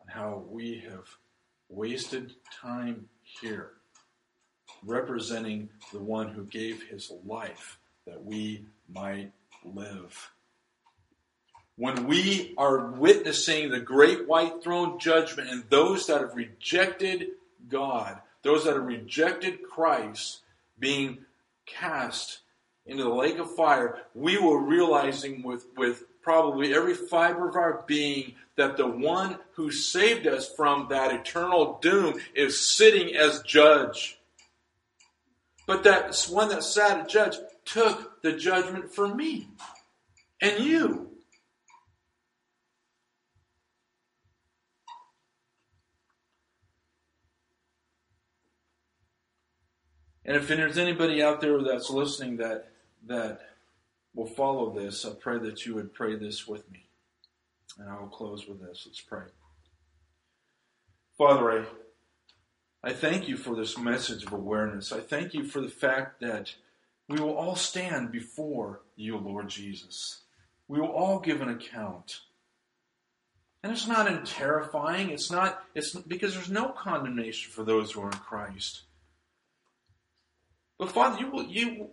on 0.00 0.08
how 0.08 0.44
we 0.48 0.82
have 0.88 1.06
wasted 1.68 2.32
time 2.62 3.06
here 3.22 3.72
representing 4.82 5.68
the 5.92 5.98
one 5.98 6.28
who 6.28 6.44
gave 6.44 6.84
his 6.84 7.12
life 7.26 7.78
that 8.06 8.24
we 8.24 8.64
might 8.88 9.30
live. 9.62 10.30
When 11.76 12.06
we 12.06 12.54
are 12.56 12.86
witnessing 12.92 13.68
the 13.68 13.80
great 13.80 14.26
white 14.26 14.62
throne 14.62 14.98
judgment 14.98 15.50
and 15.50 15.64
those 15.68 16.06
that 16.06 16.22
have 16.22 16.34
rejected 16.34 17.26
God, 17.68 18.18
those 18.42 18.64
that 18.64 18.72
have 18.74 18.86
rejected 18.86 19.62
Christ 19.62 20.40
being 20.78 21.26
cast 21.66 22.38
into 22.86 23.04
the 23.04 23.08
lake 23.08 23.38
of 23.38 23.54
fire, 23.54 23.98
we 24.14 24.38
were 24.38 24.60
realizing 24.60 25.42
with, 25.42 25.66
with 25.76 26.04
probably 26.22 26.74
every 26.74 26.94
fiber 26.94 27.48
of 27.48 27.56
our 27.56 27.84
being 27.86 28.34
that 28.56 28.76
the 28.76 28.86
one 28.86 29.38
who 29.54 29.70
saved 29.70 30.26
us 30.26 30.52
from 30.54 30.86
that 30.90 31.12
eternal 31.12 31.78
doom 31.80 32.14
is 32.34 32.76
sitting 32.76 33.14
as 33.14 33.42
judge. 33.42 34.18
But 35.66 35.84
that 35.84 36.16
one 36.28 36.48
that 36.48 36.64
sat 36.64 37.06
as 37.06 37.12
judge 37.12 37.36
took 37.64 38.20
the 38.22 38.32
judgment 38.32 38.92
for 38.92 39.08
me 39.08 39.48
and 40.40 40.64
you. 40.64 41.08
And 50.24 50.36
if 50.36 50.46
there's 50.48 50.78
anybody 50.78 51.22
out 51.22 51.40
there 51.40 51.60
that's 51.62 51.90
listening 51.90 52.36
that 52.36 52.71
that 53.06 53.40
will 54.14 54.26
follow 54.26 54.72
this, 54.72 55.04
I 55.04 55.10
pray 55.10 55.38
that 55.38 55.64
you 55.66 55.74
would 55.74 55.94
pray 55.94 56.16
this 56.16 56.46
with 56.46 56.70
me. 56.70 56.86
And 57.78 57.88
I 57.88 57.98
will 57.98 58.08
close 58.08 58.46
with 58.46 58.60
this. 58.60 58.84
Let's 58.86 59.00
pray. 59.00 59.24
Father, 61.16 61.50
I, 62.82 62.88
I 62.88 62.92
thank 62.92 63.28
you 63.28 63.36
for 63.36 63.54
this 63.54 63.78
message 63.78 64.24
of 64.24 64.32
awareness. 64.32 64.92
I 64.92 65.00
thank 65.00 65.34
you 65.34 65.44
for 65.44 65.60
the 65.60 65.68
fact 65.68 66.20
that 66.20 66.54
we 67.08 67.20
will 67.20 67.36
all 67.36 67.56
stand 67.56 68.12
before 68.12 68.80
you, 68.96 69.16
Lord 69.16 69.48
Jesus. 69.48 70.22
We 70.68 70.80
will 70.80 70.88
all 70.88 71.18
give 71.18 71.40
an 71.40 71.48
account. 71.48 72.20
And 73.62 73.72
it's 73.72 73.86
not 73.86 74.10
in 74.10 74.24
terrifying. 74.24 75.10
It's 75.10 75.30
not, 75.30 75.62
it's 75.74 75.94
because 75.94 76.34
there's 76.34 76.50
no 76.50 76.70
condemnation 76.70 77.52
for 77.52 77.62
those 77.62 77.92
who 77.92 78.02
are 78.02 78.10
in 78.10 78.18
Christ. 78.18 78.82
But 80.78 80.90
Father, 80.90 81.20
you 81.20 81.30
will, 81.30 81.44
you, 81.44 81.90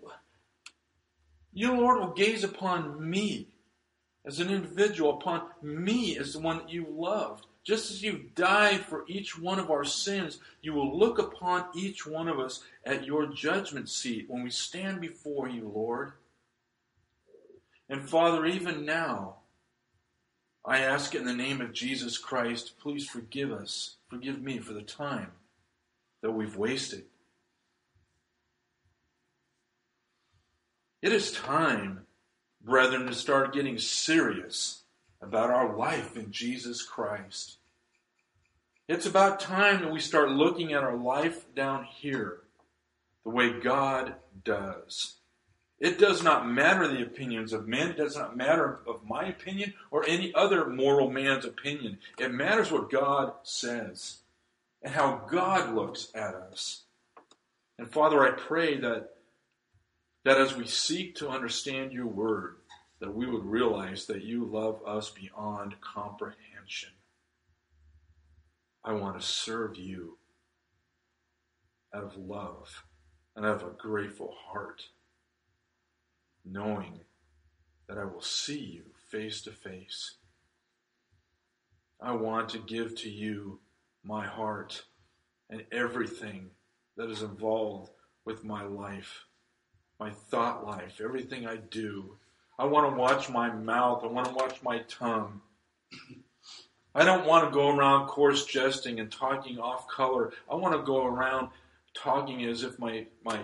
you, 1.53 1.73
Lord, 1.73 1.99
will 1.99 2.13
gaze 2.13 2.43
upon 2.43 3.09
me 3.09 3.47
as 4.25 4.39
an 4.39 4.49
individual, 4.49 5.17
upon 5.17 5.43
me 5.62 6.17
as 6.17 6.33
the 6.33 6.39
one 6.39 6.57
that 6.57 6.69
you 6.69 6.85
loved. 6.89 7.45
Just 7.63 7.91
as 7.91 8.01
you 8.01 8.29
died 8.35 8.81
for 8.81 9.03
each 9.07 9.38
one 9.38 9.59
of 9.59 9.69
our 9.69 9.83
sins, 9.83 10.39
you 10.62 10.73
will 10.73 10.97
look 10.97 11.19
upon 11.19 11.65
each 11.75 12.05
one 12.05 12.27
of 12.27 12.39
us 12.39 12.63
at 12.85 13.05
your 13.05 13.27
judgment 13.27 13.89
seat 13.89 14.25
when 14.29 14.43
we 14.43 14.49
stand 14.49 15.01
before 15.01 15.47
you, 15.47 15.71
Lord. 15.73 16.13
And 17.89 18.07
Father, 18.07 18.45
even 18.45 18.85
now, 18.85 19.38
I 20.63 20.79
ask 20.79 21.15
in 21.15 21.25
the 21.25 21.33
name 21.33 21.62
of 21.62 21.73
Jesus 21.73 22.17
Christ, 22.17 22.79
please 22.79 23.07
forgive 23.07 23.51
us, 23.51 23.95
forgive 24.09 24.41
me 24.41 24.59
for 24.59 24.73
the 24.73 24.81
time 24.81 25.31
that 26.21 26.31
we've 26.31 26.55
wasted. 26.55 27.05
It 31.01 31.13
is 31.13 31.31
time, 31.31 32.05
brethren, 32.62 33.07
to 33.07 33.13
start 33.13 33.53
getting 33.53 33.77
serious 33.77 34.83
about 35.21 35.49
our 35.49 35.75
life 35.77 36.17
in 36.17 36.31
Jesus 36.31 36.81
Christ. 36.81 37.57
It's 38.88 39.05
about 39.05 39.39
time 39.39 39.81
that 39.81 39.93
we 39.93 39.99
start 39.99 40.29
looking 40.29 40.73
at 40.73 40.83
our 40.83 40.97
life 40.97 41.45
down 41.55 41.85
here 41.85 42.39
the 43.23 43.29
way 43.29 43.59
God 43.59 44.15
does. 44.43 45.15
It 45.79 45.97
does 45.97 46.21
not 46.21 46.49
matter 46.49 46.88
the 46.88 47.03
opinions 47.03 47.53
of 47.53 47.67
men. 47.67 47.89
It 47.89 47.97
does 47.97 48.17
not 48.17 48.35
matter 48.35 48.79
of 48.85 49.05
my 49.07 49.25
opinion 49.25 49.75
or 49.91 50.05
any 50.05 50.33
other 50.33 50.67
moral 50.67 51.09
man's 51.09 51.45
opinion. 51.45 51.99
It 52.17 52.33
matters 52.33 52.71
what 52.71 52.91
God 52.91 53.33
says 53.43 54.17
and 54.81 54.93
how 54.93 55.21
God 55.29 55.73
looks 55.73 56.09
at 56.13 56.35
us. 56.35 56.83
And 57.77 57.89
Father, 57.89 58.25
I 58.25 58.31
pray 58.31 58.77
that, 58.79 59.12
that 60.25 60.38
as 60.38 60.55
we 60.55 60.67
seek 60.67 61.15
to 61.15 61.29
understand 61.29 61.91
your 61.91 62.08
word, 62.08 62.58
that 62.99 63.13
we 63.13 63.25
would 63.25 63.45
realize 63.45 64.05
that 64.05 64.23
you 64.23 64.45
love 64.45 64.82
us 64.86 65.10
beyond 65.10 65.75
comprehension. 65.82 66.89
I 68.84 68.93
want 68.93 69.19
to 69.19 69.25
serve 69.25 69.77
you 69.77 70.17
out 71.93 72.03
of 72.03 72.17
love 72.17 72.84
and 73.36 73.45
out 73.45 73.62
of 73.62 73.67
a 73.67 73.77
grateful 73.77 74.36
heart 74.47 74.84
knowing 76.45 76.99
that 77.88 77.97
I 77.97 78.05
will 78.05 78.21
see 78.21 78.60
you 78.60 78.84
face 79.10 79.41
to 79.43 79.51
face. 79.51 80.15
I 82.01 82.13
want 82.13 82.49
to 82.49 82.60
give 82.60 82.95
to 82.97 83.10
you 83.10 83.60
my 84.03 84.25
heart 84.25 84.84
and 85.49 85.65
everything 85.71 86.51
that 86.95 87.10
is 87.10 87.21
involved 87.21 87.91
with 88.25 88.43
my 88.43 88.63
life, 88.63 89.25
my 89.99 90.12
thought 90.12 90.65
life, 90.65 91.01
everything 91.03 91.45
I 91.45 91.57
do. 91.57 92.17
I 92.57 92.65
want 92.65 92.91
to 92.91 92.99
watch 92.99 93.29
my 93.29 93.49
mouth. 93.51 94.03
I 94.03 94.07
want 94.07 94.27
to 94.27 94.33
watch 94.33 94.62
my 94.63 94.79
tongue. 94.89 95.41
I 96.95 97.05
don't 97.05 97.25
want 97.25 97.45
to 97.45 97.53
go 97.53 97.75
around 97.75 98.07
coarse 98.07 98.45
jesting 98.45 98.99
and 98.99 99.12
talking 99.12 99.59
off 99.59 99.88
color. 99.88 100.33
I 100.49 100.55
want 100.55 100.75
to 100.75 100.83
go 100.83 101.05
around 101.05 101.49
talking 101.93 102.43
as 102.45 102.63
if 102.63 102.79
my 102.79 103.05
my 103.23 103.39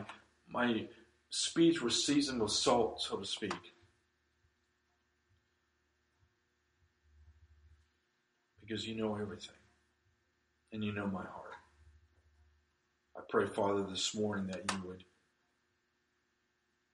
my 0.49 0.85
speech 1.29 1.81
was 1.81 2.05
seasoned 2.05 2.41
with 2.41 2.51
salt, 2.51 3.01
so 3.01 3.17
to 3.17 3.25
speak. 3.25 3.53
Because 8.61 8.87
you 8.87 8.95
know 8.95 9.15
everything. 9.15 9.55
And 10.71 10.83
you 10.83 10.91
know 10.91 11.07
my 11.07 11.23
heart. 11.23 11.53
I 13.15 13.21
pray, 13.29 13.47
Father, 13.47 13.83
this 13.83 14.13
morning 14.15 14.47
that 14.47 14.69
you 14.73 14.87
would, 14.87 15.03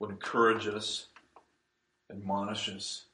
would 0.01 0.09
encourage 0.09 0.67
us, 0.67 1.05
admonish 2.09 2.67
us, 2.69 3.05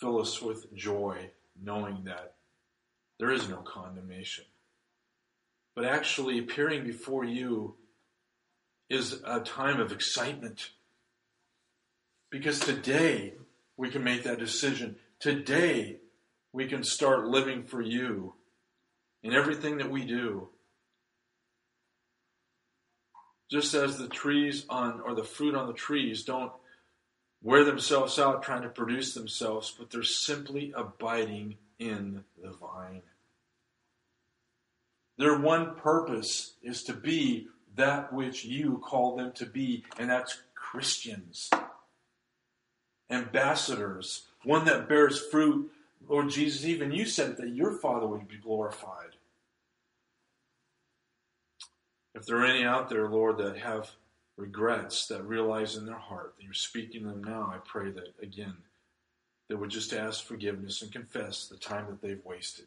fill 0.00 0.20
us 0.20 0.42
with 0.42 0.74
joy, 0.74 1.30
knowing 1.62 2.02
that 2.02 2.34
there 3.20 3.30
is 3.30 3.48
no 3.48 3.58
condemnation. 3.58 4.44
But 5.76 5.84
actually 5.84 6.40
appearing 6.40 6.82
before 6.82 7.24
you 7.24 7.76
is 8.90 9.22
a 9.24 9.38
time 9.38 9.80
of 9.80 9.92
excitement. 9.92 10.70
Because 12.28 12.58
today 12.58 13.34
we 13.76 13.90
can 13.90 14.02
make 14.02 14.24
that 14.24 14.40
decision. 14.40 14.96
Today 15.20 15.98
we 16.52 16.66
can 16.66 16.82
start 16.82 17.28
living 17.28 17.62
for 17.62 17.80
you 17.80 18.34
in 19.22 19.32
everything 19.32 19.78
that 19.78 19.90
we 19.90 20.04
do. 20.04 20.48
Just 23.52 23.74
as 23.74 23.98
the 23.98 24.08
trees 24.08 24.64
on, 24.70 25.02
or 25.02 25.14
the 25.14 25.22
fruit 25.22 25.54
on 25.54 25.66
the 25.66 25.74
trees 25.74 26.22
don't 26.24 26.52
wear 27.42 27.64
themselves 27.64 28.18
out 28.18 28.42
trying 28.42 28.62
to 28.62 28.70
produce 28.70 29.12
themselves, 29.12 29.74
but 29.78 29.90
they're 29.90 30.02
simply 30.02 30.72
abiding 30.74 31.56
in 31.78 32.24
the 32.42 32.52
vine. 32.52 33.02
Their 35.18 35.38
one 35.38 35.74
purpose 35.74 36.54
is 36.62 36.82
to 36.84 36.94
be 36.94 37.48
that 37.76 38.10
which 38.10 38.42
you 38.42 38.80
call 38.82 39.16
them 39.16 39.32
to 39.32 39.44
be, 39.44 39.84
and 39.98 40.08
that's 40.08 40.38
Christians, 40.54 41.50
ambassadors, 43.10 44.28
one 44.44 44.64
that 44.64 44.88
bears 44.88 45.20
fruit. 45.20 45.70
Lord 46.08 46.30
Jesus, 46.30 46.64
even 46.64 46.90
you 46.90 47.04
said 47.04 47.36
that 47.36 47.50
your 47.50 47.72
Father 47.72 48.06
would 48.06 48.28
be 48.28 48.38
glorified. 48.38 49.16
If 52.14 52.26
there 52.26 52.38
are 52.38 52.46
any 52.46 52.64
out 52.64 52.88
there, 52.88 53.08
Lord, 53.08 53.38
that 53.38 53.58
have 53.58 53.90
regrets, 54.36 55.06
that 55.06 55.26
realize 55.26 55.76
in 55.76 55.86
their 55.86 55.94
heart 55.94 56.34
that 56.36 56.44
you're 56.44 56.52
speaking 56.52 57.02
to 57.02 57.08
them 57.08 57.24
now, 57.24 57.52
I 57.54 57.58
pray 57.64 57.90
that, 57.90 58.14
again, 58.20 58.54
they 59.48 59.54
would 59.54 59.70
just 59.70 59.92
ask 59.92 60.24
forgiveness 60.24 60.82
and 60.82 60.92
confess 60.92 61.46
the 61.46 61.56
time 61.56 61.86
that 61.88 62.00
they've 62.00 62.24
wasted. 62.24 62.66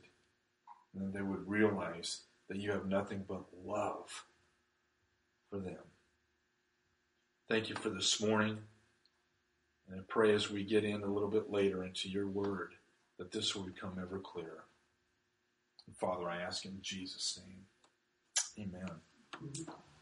And 0.93 1.07
that 1.07 1.13
they 1.13 1.23
would 1.23 1.47
realize 1.47 2.21
that 2.47 2.57
you 2.57 2.71
have 2.71 2.85
nothing 2.85 3.23
but 3.27 3.43
love 3.65 4.25
for 5.49 5.59
them. 5.59 5.83
Thank 7.47 7.69
you 7.69 7.75
for 7.75 7.89
this 7.89 8.21
morning. 8.21 8.57
And 9.89 9.99
I 9.99 10.03
pray 10.07 10.33
as 10.33 10.49
we 10.49 10.63
get 10.63 10.83
in 10.83 11.03
a 11.03 11.11
little 11.11 11.29
bit 11.29 11.51
later 11.51 11.83
into 11.83 12.09
your 12.09 12.27
word 12.27 12.73
that 13.17 13.31
this 13.31 13.55
will 13.55 13.63
become 13.63 13.99
ever 14.01 14.19
clearer. 14.19 14.63
And 15.85 15.95
Father, 15.95 16.27
I 16.27 16.41
ask 16.41 16.65
in 16.65 16.79
Jesus' 16.81 17.39
name. 17.45 18.67
Amen. 18.67 18.89
Mm-hmm. 19.43 19.94